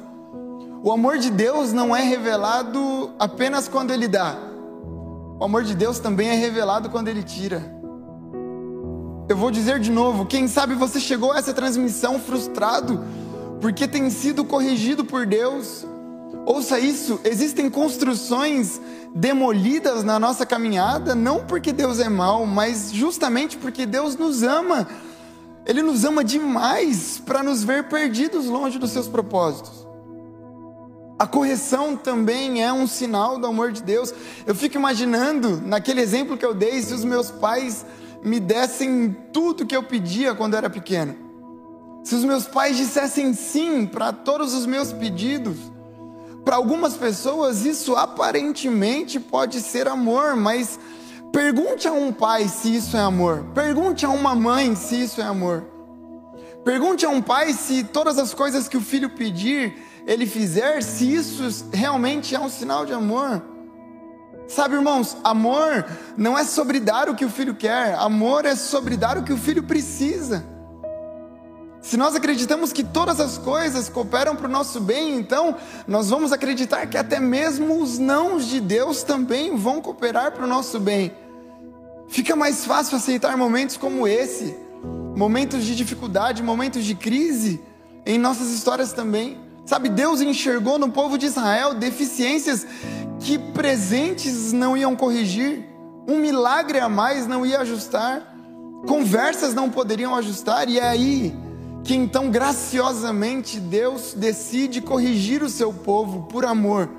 O 0.82 0.92
amor 0.92 1.16
de 1.16 1.30
Deus 1.30 1.72
não 1.72 1.96
é 1.96 2.02
revelado 2.02 3.12
apenas 3.18 3.66
quando 3.66 3.92
Ele 3.92 4.08
dá, 4.08 4.36
o 5.38 5.44
amor 5.44 5.64
de 5.64 5.74
Deus 5.74 5.98
também 5.98 6.28
é 6.28 6.34
revelado 6.34 6.90
quando 6.90 7.08
Ele 7.08 7.22
tira. 7.22 7.75
Eu 9.28 9.36
vou 9.36 9.50
dizer 9.50 9.80
de 9.80 9.90
novo: 9.90 10.24
quem 10.24 10.46
sabe 10.46 10.74
você 10.74 11.00
chegou 11.00 11.32
a 11.32 11.38
essa 11.38 11.52
transmissão 11.52 12.20
frustrado 12.20 13.02
porque 13.60 13.88
tem 13.88 14.08
sido 14.08 14.44
corrigido 14.44 15.04
por 15.04 15.26
Deus. 15.26 15.84
Ouça 16.44 16.78
isso: 16.78 17.20
existem 17.24 17.68
construções 17.68 18.80
demolidas 19.12 20.04
na 20.04 20.20
nossa 20.20 20.46
caminhada, 20.46 21.14
não 21.14 21.44
porque 21.44 21.72
Deus 21.72 21.98
é 21.98 22.08
mau, 22.08 22.46
mas 22.46 22.92
justamente 22.92 23.56
porque 23.56 23.84
Deus 23.84 24.16
nos 24.16 24.44
ama. 24.44 24.86
Ele 25.66 25.82
nos 25.82 26.04
ama 26.04 26.22
demais 26.22 27.20
para 27.26 27.42
nos 27.42 27.64
ver 27.64 27.88
perdidos 27.88 28.46
longe 28.46 28.78
dos 28.78 28.92
seus 28.92 29.08
propósitos. 29.08 29.84
A 31.18 31.26
correção 31.26 31.96
também 31.96 32.62
é 32.62 32.72
um 32.72 32.86
sinal 32.86 33.38
do 33.40 33.46
amor 33.48 33.72
de 33.72 33.82
Deus. 33.82 34.14
Eu 34.46 34.54
fico 34.54 34.76
imaginando, 34.76 35.60
naquele 35.64 36.00
exemplo 36.00 36.36
que 36.36 36.44
eu 36.44 36.54
dei, 36.54 36.80
se 36.80 36.94
os 36.94 37.04
meus 37.04 37.32
pais 37.32 37.84
me 38.26 38.40
dessem 38.40 39.16
tudo 39.32 39.64
que 39.64 39.76
eu 39.76 39.84
pedia 39.84 40.34
quando 40.34 40.54
era 40.54 40.68
pequeno. 40.68 41.14
Se 42.02 42.12
os 42.14 42.24
meus 42.24 42.44
pais 42.44 42.76
dissessem 42.76 43.32
sim 43.32 43.86
para 43.86 44.12
todos 44.12 44.52
os 44.52 44.66
meus 44.66 44.92
pedidos. 44.92 45.56
Para 46.44 46.56
algumas 46.56 46.96
pessoas 46.96 47.64
isso 47.64 47.94
aparentemente 47.94 49.20
pode 49.20 49.60
ser 49.60 49.86
amor, 49.86 50.34
mas 50.34 50.78
pergunte 51.32 51.86
a 51.86 51.92
um 51.92 52.12
pai 52.12 52.48
se 52.48 52.74
isso 52.74 52.96
é 52.96 53.00
amor. 53.00 53.44
Pergunte 53.54 54.04
a 54.04 54.08
uma 54.08 54.34
mãe 54.34 54.74
se 54.74 55.02
isso 55.02 55.20
é 55.20 55.24
amor. 55.24 55.64
Pergunte 56.64 57.06
a 57.06 57.08
um 57.08 57.22
pai 57.22 57.52
se 57.52 57.84
todas 57.84 58.18
as 58.18 58.34
coisas 58.34 58.66
que 58.66 58.76
o 58.76 58.80
filho 58.80 59.10
pedir 59.10 59.76
ele 60.04 60.26
fizer, 60.26 60.82
se 60.82 61.14
isso 61.14 61.68
realmente 61.72 62.34
é 62.34 62.40
um 62.40 62.48
sinal 62.48 62.84
de 62.84 62.92
amor. 62.92 63.40
Sabe, 64.48 64.76
irmãos, 64.76 65.16
amor 65.24 65.84
não 66.16 66.38
é 66.38 66.44
sobre 66.44 66.78
dar 66.78 67.08
o 67.08 67.14
que 67.14 67.24
o 67.24 67.30
filho 67.30 67.54
quer, 67.54 67.94
amor 67.96 68.44
é 68.44 68.54
sobre 68.54 68.96
dar 68.96 69.18
o 69.18 69.22
que 69.22 69.32
o 69.32 69.36
filho 69.36 69.62
precisa. 69.62 70.44
Se 71.80 71.96
nós 71.96 72.16
acreditamos 72.16 72.72
que 72.72 72.82
todas 72.82 73.20
as 73.20 73.38
coisas 73.38 73.88
cooperam 73.88 74.34
para 74.34 74.46
o 74.46 74.50
nosso 74.50 74.80
bem, 74.80 75.16
então 75.16 75.56
nós 75.86 76.10
vamos 76.10 76.32
acreditar 76.32 76.86
que 76.86 76.96
até 76.96 77.20
mesmo 77.20 77.80
os 77.80 77.98
nãos 77.98 78.46
de 78.46 78.60
Deus 78.60 79.02
também 79.02 79.56
vão 79.56 79.80
cooperar 79.80 80.32
para 80.32 80.44
o 80.44 80.48
nosso 80.48 80.80
bem. 80.80 81.12
Fica 82.08 82.34
mais 82.34 82.64
fácil 82.64 82.96
aceitar 82.96 83.36
momentos 83.36 83.76
como 83.76 84.06
esse, 84.06 84.56
momentos 85.16 85.64
de 85.64 85.74
dificuldade, 85.74 86.42
momentos 86.42 86.84
de 86.84 86.94
crise, 86.94 87.60
em 88.04 88.18
nossas 88.18 88.50
histórias 88.50 88.92
também. 88.92 89.38
Sabe, 89.64 89.88
Deus 89.88 90.20
enxergou 90.20 90.78
no 90.78 90.90
povo 90.90 91.18
de 91.18 91.26
Israel 91.26 91.74
deficiências 91.74 92.64
que 93.20 93.38
presentes 93.38 94.52
não 94.52 94.76
iam 94.76 94.94
corrigir, 94.94 95.64
um 96.08 96.18
milagre 96.18 96.78
a 96.78 96.88
mais 96.88 97.26
não 97.26 97.44
ia 97.44 97.60
ajustar, 97.60 98.36
conversas 98.86 99.54
não 99.54 99.70
poderiam 99.70 100.14
ajustar, 100.14 100.68
e 100.68 100.78
é 100.78 100.86
aí 100.88 101.34
que 101.82 101.94
então 101.94 102.30
graciosamente 102.30 103.60
Deus 103.60 104.12
decide 104.14 104.80
corrigir 104.80 105.42
o 105.42 105.48
seu 105.48 105.72
povo 105.72 106.24
por 106.24 106.44
amor. 106.44 106.90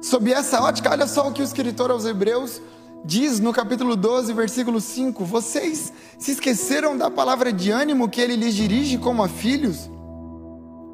Sob 0.00 0.32
essa 0.32 0.60
ótica, 0.60 0.90
olha 0.90 1.06
só 1.06 1.28
o 1.28 1.32
que 1.32 1.40
o 1.40 1.44
escritor 1.44 1.92
aos 1.92 2.04
Hebreus 2.04 2.60
diz 3.04 3.38
no 3.38 3.52
capítulo 3.52 3.94
12, 3.94 4.32
versículo 4.32 4.80
5: 4.80 5.24
Vocês 5.24 5.92
se 6.18 6.32
esqueceram 6.32 6.96
da 6.96 7.08
palavra 7.08 7.52
de 7.52 7.70
ânimo 7.70 8.08
que 8.08 8.20
ele 8.20 8.34
lhes 8.34 8.54
dirige 8.54 8.98
como 8.98 9.22
a 9.22 9.28
filhos? 9.28 9.88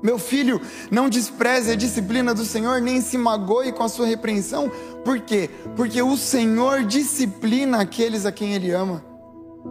Meu 0.03 0.19
filho, 0.19 0.61
não 0.91 1.09
despreze 1.09 1.73
a 1.73 1.77
disciplina 1.77 2.33
do 2.33 2.45
Senhor, 2.45 2.81
nem 2.81 3.01
se 3.01 3.19
magoe 3.19 3.73
com 3.73 3.83
a 3.83 3.89
sua 3.89 4.07
repreensão. 4.07 4.71
Por 5.05 5.21
quê? 5.21 5.51
Porque 5.75 6.01
o 6.01 6.17
Senhor 6.17 6.85
disciplina 6.85 7.81
aqueles 7.81 8.25
a 8.25 8.33
quem 8.33 8.55
Ele 8.55 8.71
ama 8.71 9.09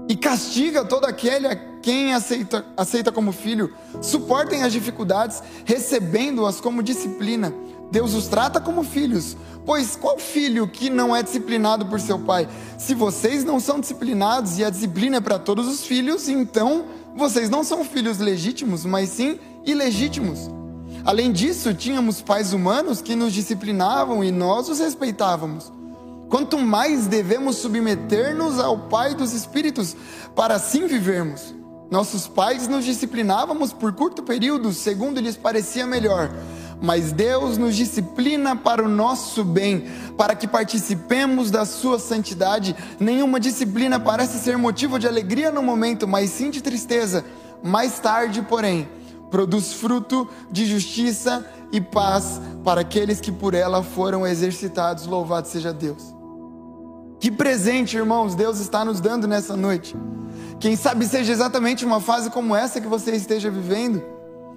e 0.10 0.16
castiga 0.16 0.86
todo 0.86 1.06
aquele 1.06 1.48
a 1.48 1.56
quem 1.56 2.14
aceita, 2.14 2.66
aceita 2.76 3.12
como 3.12 3.32
filho. 3.32 3.74
Suportem 4.02 4.64
as 4.64 4.74
dificuldades, 4.74 5.42
recebendo-as 5.66 6.60
como 6.60 6.84
disciplina. 6.84 7.54
Deus 7.90 8.14
os 8.14 8.28
trata 8.28 8.60
como 8.60 8.84
filhos. 8.84 9.38
Pois 9.66 9.96
qual 9.96 10.18
filho 10.18 10.68
que 10.68 10.90
não 10.90 11.16
é 11.16 11.24
disciplinado 11.24 11.86
por 11.86 12.00
seu 12.00 12.20
pai? 12.20 12.48
Se 12.78 12.94
vocês 12.94 13.44
não 13.44 13.60
são 13.60 13.80
disciplinados 13.80 14.60
e 14.60 14.66
a 14.66 14.70
disciplina 14.70 15.18
é 15.18 15.22
para 15.22 15.40
todos 15.40 15.68
os 15.68 15.86
filhos, 15.86 16.28
então 16.28 16.86
vocês 17.16 17.50
não 17.50 17.64
são 17.64 17.84
filhos 17.84 18.18
legítimos, 18.18 18.86
mas 18.86 19.10
sim 19.10 19.40
ilegítimos. 19.68 20.50
Além 21.06 21.32
disso, 21.32 21.74
tínhamos 21.74 22.22
pais 22.22 22.54
humanos 22.54 23.02
que 23.02 23.16
nos 23.16 23.34
disciplinavam 23.34 24.24
e 24.24 24.32
nós 24.32 24.68
os 24.68 24.80
respeitávamos. 24.80 25.72
Quanto 26.30 26.58
mais 26.58 27.08
devemos 27.08 27.58
submeter-nos 27.58 28.60
ao 28.60 28.78
Pai 28.78 29.14
dos 29.16 29.32
Espíritos 29.32 29.96
para 30.36 30.56
assim 30.56 30.88
vivermos. 30.88 31.56
Nossos 31.90 32.28
pais 32.28 32.68
nos 32.68 32.84
disciplinávamos 32.84 33.72
por 33.72 33.94
curto 33.94 34.22
período, 34.22 34.74
segundo 34.74 35.22
lhes 35.22 35.38
parecia 35.38 35.88
melhor, 35.88 36.30
mas 36.82 37.14
Deus 37.14 37.58
nos 37.58 37.78
disciplina 37.78 38.58
para 38.58 38.84
o 38.84 38.90
nosso 38.90 39.42
bem, 39.46 39.88
para 40.18 40.36
que 40.36 40.46
participemos 40.46 41.50
da 41.50 41.66
sua 41.66 41.98
santidade. 41.98 42.76
Nenhuma 43.00 43.40
disciplina 43.40 43.98
parece 43.98 44.38
ser 44.40 44.58
motivo 44.58 45.00
de 45.00 45.08
alegria 45.08 45.50
no 45.50 45.64
momento, 45.64 46.06
mas 46.06 46.30
sim 46.32 46.50
de 46.50 46.62
tristeza. 46.62 47.24
Mais 47.64 47.98
tarde, 48.00 48.42
porém, 48.42 48.90
produz 49.30 49.74
fruto 49.74 50.28
de 50.52 50.66
justiça 50.66 51.46
e 51.72 51.82
paz 51.82 52.42
para 52.64 52.82
aqueles 52.82 53.20
que 53.20 53.32
por 53.32 53.54
ela 53.54 53.84
foram 53.84 54.26
exercitados. 54.26 55.06
Louvado 55.06 55.48
seja 55.48 55.74
Deus. 55.74 56.16
Que 57.20 57.32
presente, 57.32 57.98
irmãos, 57.98 58.36
Deus 58.36 58.60
está 58.60 58.86
nos 58.86 59.00
dando 59.00 59.28
nessa 59.28 59.58
noite. 59.58 59.96
Quem 60.60 60.76
sabe 60.76 61.06
seja 61.06 61.32
exatamente 61.32 61.86
uma 61.86 62.00
fase 62.00 62.30
como 62.30 62.56
essa 62.56 62.82
que 62.82 62.88
você 62.88 63.16
esteja 63.16 63.50
vivendo 63.50 64.02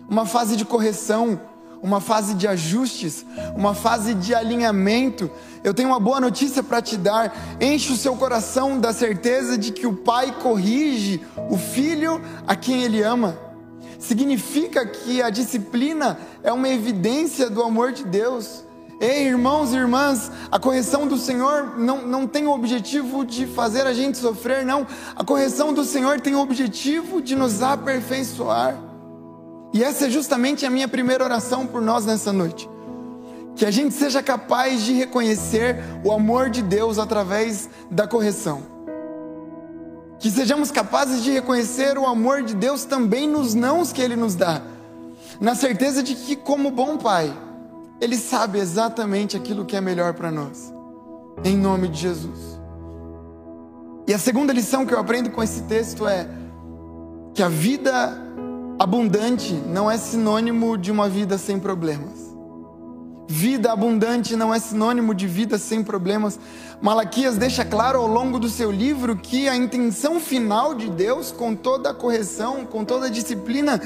uma 0.09 0.27
fase 0.27 0.57
de 0.57 0.65
correção, 0.65 1.41
uma 1.81 2.01
fase 2.01 2.35
de 2.35 2.49
ajustes, 2.49 3.25
uma 3.55 3.75
fase 3.75 4.13
de 4.13 4.35
alinhamento. 4.35 5.31
Eu 5.63 5.73
tenho 5.73 5.89
uma 5.89 6.01
boa 6.01 6.21
notícia 6.21 6.65
para 6.65 6.83
te 6.83 6.97
dar. 6.97 7.33
Enche 7.61 7.93
o 7.93 7.97
seu 7.97 8.17
coração 8.17 8.81
da 8.81 8.93
certeza 8.93 9.57
de 9.57 9.71
que 9.71 9.87
o 9.87 9.95
Pai 9.95 10.35
corrige 10.43 11.25
o 11.49 11.57
filho 11.57 12.21
a 12.45 12.57
quem 12.57 12.83
ele 12.83 13.03
ama 13.03 13.50
significa 14.01 14.85
que 14.87 15.23
a 15.23 15.31
disciplina 15.31 16.19
é 16.43 16.51
uma 16.51 16.69
evidência 16.69 17.49
do 17.49 17.63
amor 17.63 17.93
de 17.93 18.03
Deus. 18.05 18.65
Ei, 18.99 19.29
irmãos 19.29 19.73
e 19.73 19.77
irmãs, 19.77 20.33
a 20.51 20.59
correção 20.59 21.07
do 21.07 21.17
Senhor 21.17 21.79
não, 21.79 22.07
não 22.07 22.27
tem 22.27 22.47
o 22.47 22.51
objetivo 22.51 23.25
de 23.25 23.47
fazer 23.47 23.87
a 23.87 23.93
gente 23.93 24.19
sofrer, 24.19 24.65
não. 24.65 24.87
A 25.15 25.23
correção 25.23 25.73
do 25.73 25.85
Senhor 25.85 26.21
tem 26.21 26.35
o 26.35 26.41
objetivo 26.41 27.23
de 27.23 27.37
nos 27.37 27.63
aperfeiçoar. 27.63 28.77
E 29.73 29.85
essa 29.85 30.07
é 30.07 30.11
justamente 30.11 30.67
a 30.67 30.71
minha 30.71 30.89
primeira 30.89 31.23
oração 31.23 31.67
por 31.67 31.81
nós 31.81 32.05
nessa 32.05 32.33
noite. 32.33 32.69
Que 33.55 33.65
a 33.65 33.71
gente 33.71 33.95
seja 33.95 34.23
capaz 34.23 34.83
de 34.83 34.93
reconhecer 34.95 35.77
o 36.05 36.11
amor 36.11 36.51
de 36.51 36.63
Deus 36.63 36.99
através 36.99 37.69
da 37.91 38.07
correção 38.07 38.70
que 40.21 40.31
sejamos 40.31 40.71
capazes 40.71 41.25
de 41.25 41.31
reconhecer 41.31 41.97
o 41.97 42.07
amor 42.07 42.43
de 42.43 42.55
Deus 42.55 42.85
também 42.85 43.27
nos 43.27 43.55
nãos 43.55 43.91
que 43.91 44.03
Ele 44.03 44.15
nos 44.15 44.35
dá, 44.35 44.61
na 45.41 45.55
certeza 45.55 46.03
de 46.03 46.15
que, 46.15 46.37
como 46.37 46.71
bom 46.71 46.99
Pai, 46.99 47.35
Ele 47.99 48.17
sabe 48.17 48.59
exatamente 48.59 49.35
aquilo 49.35 49.65
que 49.65 49.75
é 49.75 49.81
melhor 49.81 50.13
para 50.13 50.31
nós, 50.31 50.73
em 51.43 51.57
nome 51.57 51.89
de 51.89 52.01
Jesus. 52.01 52.61
E 54.07 54.13
a 54.13 54.19
segunda 54.19 54.53
lição 54.53 54.85
que 54.85 54.93
eu 54.93 54.99
aprendo 55.01 55.31
com 55.31 55.43
esse 55.43 55.63
texto 55.63 56.07
é 56.07 56.29
que 57.33 57.43
a 57.43 57.49
vida 57.49 58.13
abundante 58.79 59.55
não 59.55 59.91
é 59.91 59.97
sinônimo 59.97 60.77
de 60.77 60.93
uma 60.93 61.09
vida 61.09 61.39
sem 61.39 61.59
problemas. 61.59 62.30
Vida 63.33 63.71
abundante 63.71 64.35
não 64.35 64.53
é 64.53 64.59
sinônimo 64.59 65.15
de 65.15 65.29
vida 65.29 65.57
sem 65.57 65.85
problemas. 65.85 66.37
Malaquias 66.83 67.37
deixa 67.37 67.65
claro 67.65 68.01
ao 68.01 68.09
longo 68.09 68.41
do 68.41 68.49
seu 68.49 68.73
livro 68.73 69.15
que 69.15 69.49
a 69.49 69.55
intenção 69.55 70.19
final 70.19 70.75
de 70.75 70.91
Deus, 70.91 71.31
com 71.31 71.55
toda 71.55 71.91
a 71.91 71.95
correção, 71.95 72.67
com 72.67 72.85
toda 72.85 73.07
a 73.07 73.09
disciplina, 73.09 73.81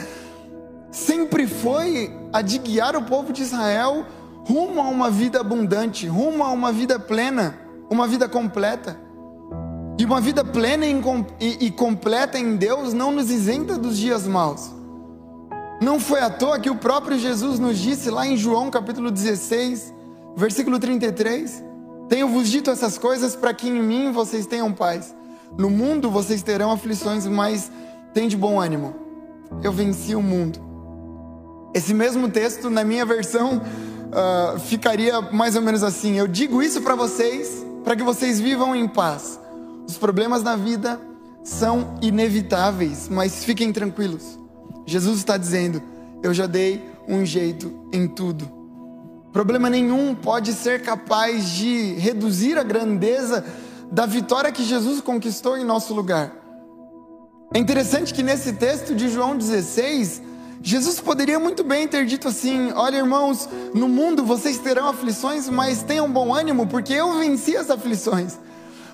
sempre 0.90 1.46
foi 1.46 2.10
a 2.32 2.40
de 2.40 2.56
guiar 2.56 2.96
o 2.96 3.02
povo 3.02 3.34
de 3.34 3.42
Israel 3.42 4.06
rumo 4.46 4.80
a 4.80 4.84
uma 4.84 5.10
vida 5.10 5.42
abundante, 5.42 6.06
rumo 6.06 6.42
a 6.42 6.50
uma 6.50 6.72
vida 6.72 6.98
plena, 6.98 7.54
uma 7.90 8.08
vida 8.08 8.26
completa. 8.26 8.98
E 9.98 10.06
uma 10.06 10.22
vida 10.22 10.42
plena 10.42 10.86
e, 11.38 11.70
completa 11.70 12.38
em 12.38 12.56
Deus 12.56 12.94
não 12.94 13.12
nos 13.12 13.30
isenta 13.30 13.76
dos 13.76 13.98
dias 13.98 14.26
maus. 14.26 14.72
Não 15.84 16.00
foi 16.00 16.20
à 16.20 16.30
toa 16.30 16.58
que 16.58 16.70
o 16.70 16.76
próprio 16.76 17.18
Jesus 17.18 17.58
nos 17.58 17.78
disse 17.78 18.08
lá 18.08 18.26
em 18.26 18.38
João 18.38 18.70
capítulo 18.70 19.10
16, 19.10 19.92
versículo 20.34 20.78
33: 20.78 21.62
Tenho-vos 22.08 22.48
dito 22.48 22.70
essas 22.70 22.96
coisas 22.96 23.36
para 23.36 23.52
que 23.52 23.68
em 23.68 23.82
mim 23.82 24.10
vocês 24.10 24.46
tenham 24.46 24.72
paz. 24.72 25.14
No 25.58 25.68
mundo 25.68 26.10
vocês 26.10 26.42
terão 26.42 26.72
aflições, 26.72 27.26
mas 27.26 27.70
tem 28.14 28.28
de 28.28 28.34
bom 28.34 28.58
ânimo. 28.58 28.94
Eu 29.62 29.72
venci 29.72 30.14
o 30.14 30.22
mundo. 30.22 30.58
Esse 31.74 31.92
mesmo 31.92 32.30
texto, 32.30 32.70
na 32.70 32.82
minha 32.82 33.04
versão, 33.04 33.58
uh, 33.58 34.58
ficaria 34.60 35.20
mais 35.20 35.54
ou 35.54 35.60
menos 35.60 35.82
assim: 35.82 36.16
Eu 36.18 36.26
digo 36.26 36.62
isso 36.62 36.80
para 36.80 36.94
vocês, 36.94 37.62
para 37.84 37.94
que 37.94 38.02
vocês 38.02 38.40
vivam 38.40 38.74
em 38.74 38.88
paz. 38.88 39.38
Os 39.86 39.98
problemas 39.98 40.42
na 40.42 40.56
vida 40.56 40.98
são 41.42 41.98
inevitáveis, 42.00 43.06
mas 43.06 43.44
fiquem 43.44 43.70
tranquilos. 43.70 44.42
Jesus 44.86 45.18
está 45.18 45.36
dizendo: 45.36 45.82
Eu 46.22 46.34
já 46.34 46.46
dei 46.46 46.82
um 47.08 47.24
jeito 47.24 47.72
em 47.92 48.06
tudo. 48.06 48.48
Problema 49.32 49.68
nenhum 49.68 50.14
pode 50.14 50.52
ser 50.52 50.82
capaz 50.82 51.50
de 51.50 51.94
reduzir 51.94 52.56
a 52.56 52.62
grandeza 52.62 53.44
da 53.90 54.06
vitória 54.06 54.52
que 54.52 54.62
Jesus 54.62 55.00
conquistou 55.00 55.58
em 55.58 55.64
nosso 55.64 55.92
lugar. 55.92 56.32
É 57.52 57.58
interessante 57.58 58.14
que 58.14 58.22
nesse 58.22 58.54
texto 58.54 58.94
de 58.94 59.08
João 59.08 59.36
16, 59.36 60.22
Jesus 60.62 60.98
poderia 60.98 61.38
muito 61.38 61.62
bem 61.62 61.86
ter 61.86 62.06
dito 62.06 62.28
assim: 62.28 62.72
Olha, 62.72 62.96
irmãos, 62.96 63.48
no 63.74 63.88
mundo 63.88 64.24
vocês 64.24 64.58
terão 64.58 64.88
aflições, 64.88 65.48
mas 65.48 65.82
tenham 65.82 66.10
bom 66.10 66.34
ânimo, 66.34 66.66
porque 66.66 66.92
eu 66.92 67.18
venci 67.18 67.56
as 67.56 67.70
aflições. 67.70 68.38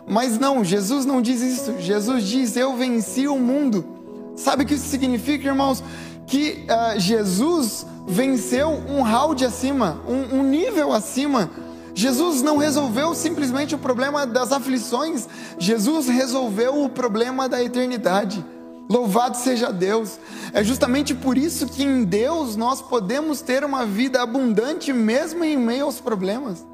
Mas 0.06 0.38
não, 0.38 0.64
Jesus 0.64 1.06
não 1.06 1.22
diz 1.22 1.40
isso. 1.40 1.78
Jesus 1.78 2.24
diz: 2.24 2.56
Eu 2.56 2.76
venci 2.76 3.28
o 3.28 3.38
mundo. 3.38 3.99
Sabe 4.40 4.64
o 4.64 4.66
que 4.66 4.74
isso 4.74 4.88
significa, 4.88 5.48
irmãos? 5.48 5.84
Que 6.26 6.64
uh, 6.64 6.98
Jesus 6.98 7.86
venceu 8.06 8.70
um 8.70 9.02
round 9.02 9.44
acima, 9.44 10.00
um, 10.08 10.38
um 10.38 10.42
nível 10.42 10.92
acima. 10.92 11.50
Jesus 11.94 12.40
não 12.40 12.56
resolveu 12.56 13.14
simplesmente 13.14 13.74
o 13.74 13.78
problema 13.78 14.26
das 14.26 14.50
aflições, 14.50 15.28
Jesus 15.58 16.08
resolveu 16.08 16.82
o 16.82 16.88
problema 16.88 17.48
da 17.48 17.62
eternidade. 17.62 18.42
Louvado 18.88 19.36
seja 19.36 19.70
Deus. 19.70 20.18
É 20.54 20.64
justamente 20.64 21.14
por 21.14 21.36
isso 21.36 21.66
que 21.66 21.82
em 21.82 22.02
Deus 22.02 22.56
nós 22.56 22.80
podemos 22.80 23.42
ter 23.42 23.62
uma 23.62 23.84
vida 23.84 24.22
abundante 24.22 24.90
mesmo 24.90 25.44
em 25.44 25.56
meio 25.56 25.84
aos 25.84 26.00
problemas. 26.00 26.66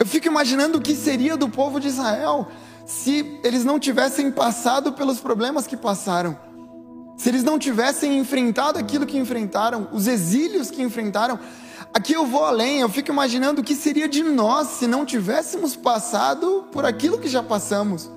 Eu 0.00 0.06
fico 0.06 0.26
imaginando 0.26 0.78
o 0.78 0.80
que 0.80 0.96
seria 0.96 1.36
do 1.36 1.48
povo 1.48 1.78
de 1.78 1.86
Israel 1.86 2.48
se 2.84 3.38
eles 3.44 3.64
não 3.64 3.78
tivessem 3.78 4.30
passado 4.30 4.92
pelos 4.92 5.20
problemas 5.20 5.66
que 5.66 5.76
passaram. 5.76 6.47
Se 7.18 7.28
eles 7.28 7.42
não 7.42 7.58
tivessem 7.58 8.16
enfrentado 8.16 8.78
aquilo 8.78 9.04
que 9.04 9.18
enfrentaram, 9.18 9.88
os 9.92 10.06
exílios 10.06 10.70
que 10.70 10.80
enfrentaram. 10.80 11.38
Aqui 11.92 12.12
eu 12.12 12.24
vou 12.24 12.44
além, 12.44 12.80
eu 12.80 12.88
fico 12.88 13.10
imaginando 13.10 13.60
o 13.60 13.64
que 13.64 13.74
seria 13.74 14.08
de 14.08 14.22
nós 14.22 14.68
se 14.68 14.86
não 14.86 15.04
tivéssemos 15.04 15.74
passado 15.74 16.66
por 16.70 16.86
aquilo 16.86 17.18
que 17.18 17.28
já 17.28 17.42
passamos. 17.42 18.08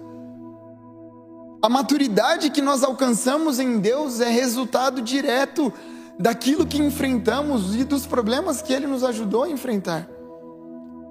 A 1.63 1.67
maturidade 1.67 2.51
que 2.51 2.61
nós 2.61 2.83
alcançamos 2.83 3.59
em 3.59 3.79
Deus 3.79 4.19
é 4.19 4.29
resultado 4.29 5.01
direto 5.01 5.73
daquilo 6.19 6.65
que 6.65 6.77
enfrentamos 6.79 7.75
e 7.75 7.83
dos 7.83 8.05
problemas 8.05 8.61
que 8.61 8.71
Ele 8.71 8.85
nos 8.85 9.03
ajudou 9.03 9.43
a 9.43 9.49
enfrentar. 9.49 10.07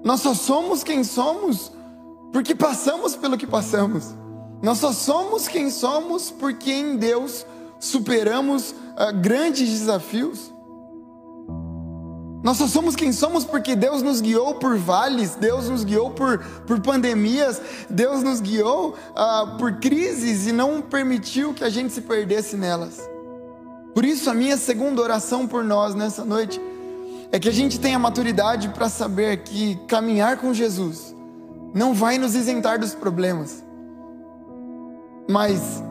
Nós 0.01 0.21
só 0.21 0.33
somos 0.33 0.81
quem 0.81 1.03
somos 1.03 1.73
porque 2.31 2.55
passamos 2.55 3.17
pelo 3.17 3.37
que 3.37 3.45
passamos. 3.45 4.15
Nós 4.61 4.77
só 4.77 4.93
somos 4.93 5.49
quem 5.49 5.69
somos 5.69 6.31
porque 6.31 6.71
em 6.71 6.95
Deus 6.95 7.45
superamos 7.81 8.71
uh, 8.71 9.19
grandes 9.19 9.67
desafios. 9.67 10.53
Nós 12.43 12.57
só 12.57 12.67
somos 12.67 12.95
quem 12.95 13.11
somos 13.11 13.43
porque 13.43 13.75
Deus 13.75 14.01
nos 14.01 14.21
guiou 14.21 14.55
por 14.55 14.77
vales, 14.77 15.35
Deus 15.35 15.67
nos 15.67 15.83
guiou 15.83 16.11
por, 16.11 16.39
por 16.65 16.79
pandemias, 16.79 17.59
Deus 17.89 18.23
nos 18.23 18.39
guiou 18.39 18.95
uh, 19.11 19.57
por 19.57 19.79
crises 19.79 20.47
e 20.47 20.51
não 20.51 20.81
permitiu 20.81 21.53
que 21.53 21.63
a 21.63 21.69
gente 21.69 21.91
se 21.91 22.01
perdesse 22.01 22.55
nelas. 22.55 23.01
Por 23.93 24.05
isso, 24.05 24.29
a 24.29 24.33
minha 24.33 24.57
segunda 24.57 25.01
oração 25.01 25.47
por 25.47 25.63
nós 25.63 25.93
nessa 25.93 26.23
noite 26.23 26.61
é 27.31 27.39
que 27.39 27.49
a 27.49 27.53
gente 27.53 27.79
tenha 27.79 27.97
maturidade 27.97 28.69
para 28.69 28.89
saber 28.89 29.37
que 29.43 29.75
caminhar 29.87 30.37
com 30.37 30.53
Jesus 30.53 31.15
não 31.73 31.93
vai 31.93 32.17
nos 32.17 32.35
isentar 32.35 32.79
dos 32.79 32.93
problemas, 32.93 33.63
mas 35.29 35.81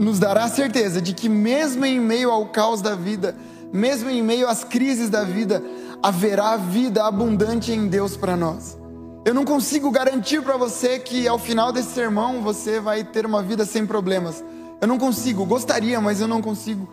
nos 0.00 0.18
dará 0.18 0.48
certeza 0.48 0.98
de 0.98 1.12
que, 1.12 1.28
mesmo 1.28 1.84
em 1.84 2.00
meio 2.00 2.30
ao 2.30 2.46
caos 2.46 2.80
da 2.80 2.94
vida, 2.94 3.36
mesmo 3.70 4.08
em 4.08 4.22
meio 4.22 4.48
às 4.48 4.64
crises 4.64 5.10
da 5.10 5.24
vida, 5.24 5.62
haverá 6.02 6.56
vida 6.56 7.04
abundante 7.04 7.70
em 7.70 7.86
Deus 7.86 8.16
para 8.16 8.34
nós. 8.34 8.78
Eu 9.26 9.34
não 9.34 9.44
consigo 9.44 9.90
garantir 9.90 10.40
para 10.40 10.56
você 10.56 10.98
que 10.98 11.28
ao 11.28 11.38
final 11.38 11.70
desse 11.70 11.90
sermão 11.90 12.40
você 12.40 12.80
vai 12.80 13.04
ter 13.04 13.26
uma 13.26 13.42
vida 13.42 13.66
sem 13.66 13.84
problemas. 13.84 14.42
Eu 14.80 14.88
não 14.88 14.96
consigo, 14.96 15.44
gostaria, 15.44 16.00
mas 16.00 16.18
eu 16.22 16.26
não 16.26 16.40
consigo. 16.40 16.88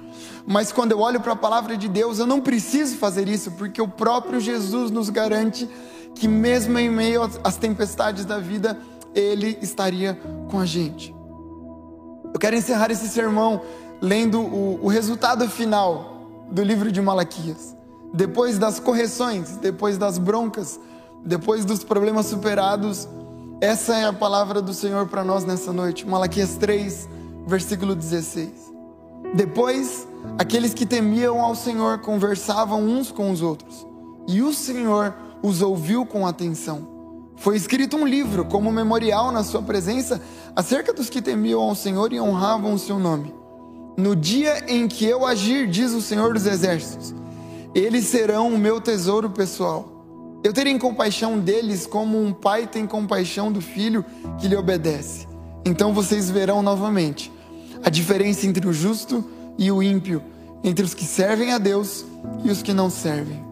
Mas 0.46 0.74
quando 0.74 0.91
eu 0.91 1.00
olho 1.00 1.22
para 1.22 1.32
a 1.32 1.38
palavra 1.38 1.78
de 1.78 1.88
Deus, 1.88 2.20
eu 2.20 2.28
não 2.28 2.41
preciso 2.41 2.98
fazer 2.98 3.30
isso, 3.30 3.52
porque 3.52 3.82
o 3.82 3.88
próprio 3.88 4.41
Jesus 4.41 4.91
nos 4.91 5.10
garante 5.10 5.70
que, 6.13 6.28
mesmo 6.28 6.78
em 6.78 6.89
meio 6.89 7.22
às 7.41 7.56
tempestades 7.56 8.26
da 8.26 8.38
vida, 8.38 8.78
Ele 9.15 9.58
estaria 9.62 10.20
com 10.50 10.60
a 10.60 10.65
gente. 10.65 11.16
Eu 12.33 12.39
quero 12.39 12.55
encerrar 12.55 12.91
esse 12.91 13.07
sermão 13.07 13.61
lendo 14.01 14.39
o, 14.39 14.79
o 14.83 14.87
resultado 14.87 15.49
final 15.49 16.47
do 16.51 16.63
livro 16.63 16.91
de 16.91 17.01
Malaquias 17.01 17.77
depois 18.13 18.57
das 18.57 18.79
correções, 18.79 19.57
depois 19.57 19.97
das 19.97 20.17
broncas, 20.17 20.79
depois 21.25 21.65
dos 21.65 21.83
problemas 21.83 22.27
superados, 22.27 23.07
essa 23.59 23.95
é 23.95 24.05
a 24.05 24.13
palavra 24.13 24.61
do 24.61 24.73
Senhor 24.73 25.07
para 25.07 25.23
nós 25.23 25.43
nessa 25.43 25.73
noite. 25.73 26.07
Malaquias 26.07 26.55
3, 26.55 27.09
versículo 27.45 27.95
16. 27.95 28.49
Depois, 29.33 30.07
aqueles 30.37 30.73
que 30.73 30.85
temiam 30.85 31.41
ao 31.41 31.55
Senhor 31.55 31.99
conversavam 31.99 32.81
uns 32.83 33.11
com 33.11 33.31
os 33.31 33.41
outros, 33.41 33.85
e 34.27 34.41
o 34.41 34.53
Senhor 34.53 35.13
os 35.43 35.61
ouviu 35.61 36.05
com 36.05 36.25
atenção. 36.25 36.95
Foi 37.35 37.55
escrito 37.55 37.97
um 37.97 38.07
livro 38.07 38.45
como 38.45 38.71
memorial 38.71 39.31
na 39.31 39.43
sua 39.43 39.61
presença 39.61 40.19
acerca 40.58 40.91
dos 40.91 41.08
que 41.08 41.22
temiam 41.22 41.62
ao 41.62 41.76
Senhor 41.76 42.12
e 42.12 42.20
honravam 42.20 42.74
o 42.74 42.80
seu 42.80 42.98
nome. 42.98 43.32
No 43.96 44.15
dia 44.15 44.65
em 44.67 44.88
que 44.88 45.06
eu 45.06 45.24
agir, 45.24 45.67
diz 45.67 45.91
o 45.91 46.02
Senhor 46.02 46.34
dos 46.34 46.48
Exércitos, 46.48 47.13
eles 47.76 48.06
serão 48.06 48.48
o 48.48 48.58
meu 48.58 48.82
tesouro 48.82 49.30
pessoal. 49.30 50.39
Eu 50.43 50.52
terei 50.52 50.76
compaixão 50.80 51.38
deles 51.38 51.86
como 51.86 52.20
um 52.20 52.34
pai 52.34 52.65
tem 52.65 52.88
compaixão 52.88 53.52
do 53.52 53.62
filho 53.62 54.04
que 54.39 54.48
lhe 54.48 54.56
obedece. 54.56 55.28
Então 55.63 55.93
vocês 55.93 56.28
verão 56.32 56.63
novamente 56.63 57.32
a 57.84 57.91
diferença 57.91 58.48
entre 58.48 58.67
o 58.67 58.74
justo 58.74 59.24
e 59.60 59.72
o 59.72 59.84
ímpio, 59.84 60.24
entre 60.63 60.84
os 60.84 60.96
que 60.96 61.06
servem 61.06 61.54
a 61.54 61.60
Deus 61.60 62.04
e 62.43 62.50
os 62.50 62.63
que 62.63 62.74
não 62.74 62.89
servem. 62.89 63.46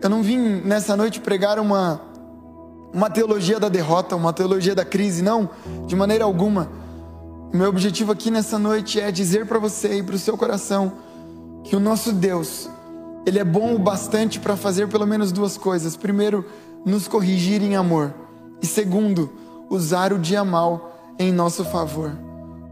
Eu 0.00 0.08
não 0.08 0.22
vim 0.22 0.38
nessa 0.38 0.96
noite 0.96 1.18
pregar 1.18 1.58
uma 1.58 2.00
uma 2.92 3.10
teologia 3.10 3.60
da 3.60 3.68
derrota, 3.68 4.16
uma 4.16 4.32
teologia 4.32 4.74
da 4.74 4.84
crise, 4.84 5.22
não, 5.22 5.50
de 5.86 5.94
maneira 5.94 6.24
alguma. 6.24 6.70
O 7.52 7.56
meu 7.56 7.68
objetivo 7.68 8.12
aqui 8.12 8.30
nessa 8.30 8.58
noite 8.58 9.00
é 9.00 9.10
dizer 9.10 9.46
para 9.46 9.58
você 9.58 9.98
e 9.98 10.02
para 10.02 10.14
o 10.14 10.18
seu 10.18 10.36
coração 10.36 10.92
que 11.64 11.74
o 11.76 11.80
nosso 11.80 12.12
Deus 12.12 12.68
ele 13.28 13.38
é 13.38 13.44
bom 13.44 13.74
o 13.74 13.78
bastante 13.78 14.40
para 14.40 14.56
fazer 14.56 14.88
pelo 14.88 15.06
menos 15.06 15.32
duas 15.32 15.58
coisas. 15.58 15.94
Primeiro, 15.94 16.46
nos 16.82 17.06
corrigir 17.06 17.62
em 17.62 17.76
amor. 17.76 18.14
E 18.62 18.66
segundo, 18.66 19.30
usar 19.68 20.14
o 20.14 20.18
dia 20.18 20.42
mal 20.42 21.14
em 21.18 21.30
nosso 21.30 21.62
favor. 21.62 22.12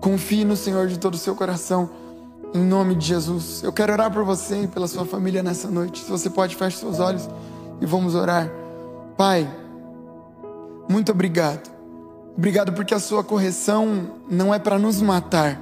Confie 0.01 0.47
no 0.47 0.57
Senhor 0.57 0.87
de 0.87 0.99
todo 0.99 1.13
o 1.13 1.19
seu 1.19 1.35
coração, 1.35 1.91
em 2.55 2.65
nome 2.65 2.95
de 2.95 3.07
Jesus. 3.07 3.63
Eu 3.63 3.71
quero 3.71 3.93
orar 3.93 4.11
por 4.11 4.25
você 4.25 4.63
e 4.63 4.67
pela 4.67 4.89
sua 4.89 5.05
família 5.05 5.43
nessa 5.43 5.69
noite. 5.69 6.03
Se 6.03 6.11
você 6.11 6.31
pode, 6.31 6.57
feche 6.57 6.79
seus 6.79 7.01
olhos 7.01 7.29
e 7.79 7.85
vamos 7.85 8.15
orar. 8.15 8.51
Pai, 9.15 9.47
muito 10.89 11.13
obrigado. 11.13 11.71
Obrigado 12.37 12.73
porque 12.73 12.95
a 12.95 13.01
sua 13.01 13.25
correção 13.25 14.11
não 14.29 14.55
é 14.55 14.59
para 14.59 14.79
nos 14.79 15.01
matar, 15.01 15.61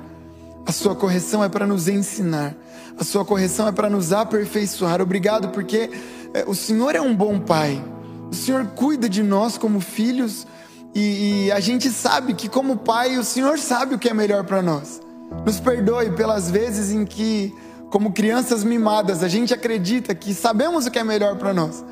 a 0.66 0.72
sua 0.72 0.94
correção 0.94 1.44
é 1.44 1.48
para 1.48 1.66
nos 1.66 1.88
ensinar. 1.88 2.56
A 2.98 3.02
sua 3.02 3.24
correção 3.24 3.66
é 3.66 3.72
para 3.72 3.90
nos 3.90 4.12
aperfeiçoar. 4.12 5.00
Obrigado, 5.00 5.48
porque 5.48 5.90
é, 6.32 6.44
o 6.46 6.54
Senhor 6.54 6.94
é 6.94 7.00
um 7.00 7.14
bom 7.14 7.40
Pai. 7.40 7.82
O 8.30 8.34
Senhor 8.34 8.66
cuida 8.68 9.08
de 9.08 9.22
nós 9.22 9.58
como 9.58 9.80
filhos 9.80 10.46
e, 10.94 11.46
e 11.46 11.52
a 11.52 11.58
gente 11.58 11.90
sabe 11.90 12.34
que, 12.34 12.48
como 12.48 12.76
Pai, 12.76 13.18
o 13.18 13.24
Senhor 13.24 13.58
sabe 13.58 13.96
o 13.96 13.98
que 13.98 14.08
é 14.08 14.14
melhor 14.14 14.44
para 14.44 14.62
nós. 14.62 15.00
Nos 15.44 15.58
perdoe 15.58 16.10
pelas 16.12 16.50
vezes 16.50 16.92
em 16.92 17.04
que, 17.04 17.52
como 17.90 18.12
crianças 18.12 18.62
mimadas, 18.62 19.22
a 19.22 19.28
gente 19.28 19.52
acredita 19.52 20.14
que 20.14 20.32
sabemos 20.32 20.86
o 20.86 20.90
que 20.90 20.98
é 20.98 21.04
melhor 21.04 21.36
para 21.36 21.52
nós. 21.52 21.84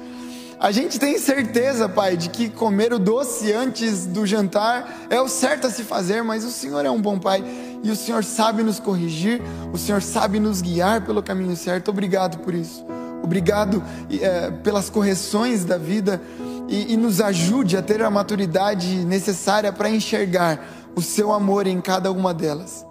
A 0.62 0.70
gente 0.70 0.96
tem 0.96 1.18
certeza, 1.18 1.88
Pai, 1.88 2.16
de 2.16 2.28
que 2.28 2.48
comer 2.48 2.92
o 2.92 2.98
doce 3.00 3.52
antes 3.52 4.06
do 4.06 4.24
jantar 4.24 5.08
é 5.10 5.20
o 5.20 5.26
certo 5.26 5.66
a 5.66 5.70
se 5.70 5.82
fazer, 5.82 6.22
mas 6.22 6.44
o 6.44 6.52
Senhor 6.52 6.86
é 6.86 6.90
um 6.90 7.02
bom 7.02 7.18
Pai 7.18 7.42
e 7.82 7.90
o 7.90 7.96
Senhor 7.96 8.22
sabe 8.22 8.62
nos 8.62 8.78
corrigir, 8.78 9.42
o 9.72 9.76
Senhor 9.76 10.00
sabe 10.00 10.38
nos 10.38 10.62
guiar 10.62 11.04
pelo 11.04 11.20
caminho 11.20 11.56
certo. 11.56 11.90
Obrigado 11.90 12.38
por 12.44 12.54
isso. 12.54 12.86
Obrigado 13.24 13.82
é, 14.08 14.52
pelas 14.52 14.88
correções 14.88 15.64
da 15.64 15.76
vida 15.76 16.22
e, 16.68 16.92
e 16.92 16.96
nos 16.96 17.20
ajude 17.20 17.76
a 17.76 17.82
ter 17.82 18.00
a 18.00 18.08
maturidade 18.08 19.04
necessária 19.04 19.72
para 19.72 19.90
enxergar 19.90 20.64
o 20.94 21.02
seu 21.02 21.32
amor 21.32 21.66
em 21.66 21.80
cada 21.80 22.12
uma 22.12 22.32
delas. 22.32 22.86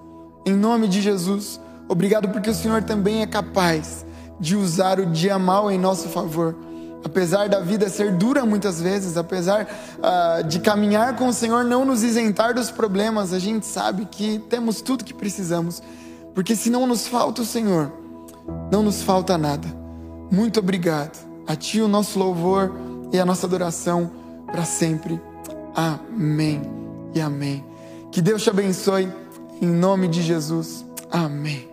Em 0.46 0.58
nome 0.58 0.90
de 0.90 1.02
Jesus, 1.02 1.58
obrigado 1.88 2.28
porque 2.28 2.50
o 2.50 2.54
Senhor 2.54 2.84
também 2.84 3.22
é 3.22 3.26
capaz 3.26 4.06
de 4.38 4.58
usar 4.58 5.00
o 5.00 5.06
dia 5.06 5.40
mal 5.40 5.72
em 5.72 5.80
nosso 5.80 6.10
favor. 6.10 6.70
Apesar 7.04 7.50
da 7.50 7.60
vida 7.60 7.90
ser 7.90 8.12
dura 8.14 8.46
muitas 8.46 8.80
vezes, 8.80 9.18
apesar 9.18 9.68
uh, 9.98 10.44
de 10.44 10.60
caminhar 10.60 11.16
com 11.16 11.28
o 11.28 11.34
Senhor 11.34 11.64
não 11.64 11.84
nos 11.84 12.04
isentar 12.04 12.54
dos 12.54 12.70
problemas, 12.70 13.34
a 13.34 13.40
gente 13.40 13.66
sabe 13.66 14.06
que 14.06 14.40
temos 14.50 14.82
tudo 14.82 15.04
que 15.04 15.14
precisamos, 15.14 15.82
porque 16.36 16.56
se 16.56 16.70
não 16.70 16.86
nos 16.86 17.08
falta 17.08 17.42
o 17.42 17.46
Senhor, 17.46 17.92
não 18.72 18.84
nos 18.84 19.02
falta 19.02 19.38
nada. 19.38 19.68
Muito 20.32 20.60
obrigado. 20.60 21.18
A 21.48 21.56
Ti 21.56 21.82
o 21.82 21.88
nosso 21.88 22.18
louvor 22.20 22.72
e 23.12 23.20
a 23.20 23.26
nossa 23.26 23.48
adoração 23.48 24.12
para 24.46 24.64
sempre. 24.64 25.20
Amém 25.76 26.62
e 27.14 27.20
amém. 27.20 27.66
Que 28.12 28.22
Deus 28.22 28.44
te 28.44 28.50
abençoe, 28.50 29.12
em 29.62 29.68
nome 29.68 30.08
de 30.08 30.22
Jesus. 30.22 30.86
Amém. 31.12 31.71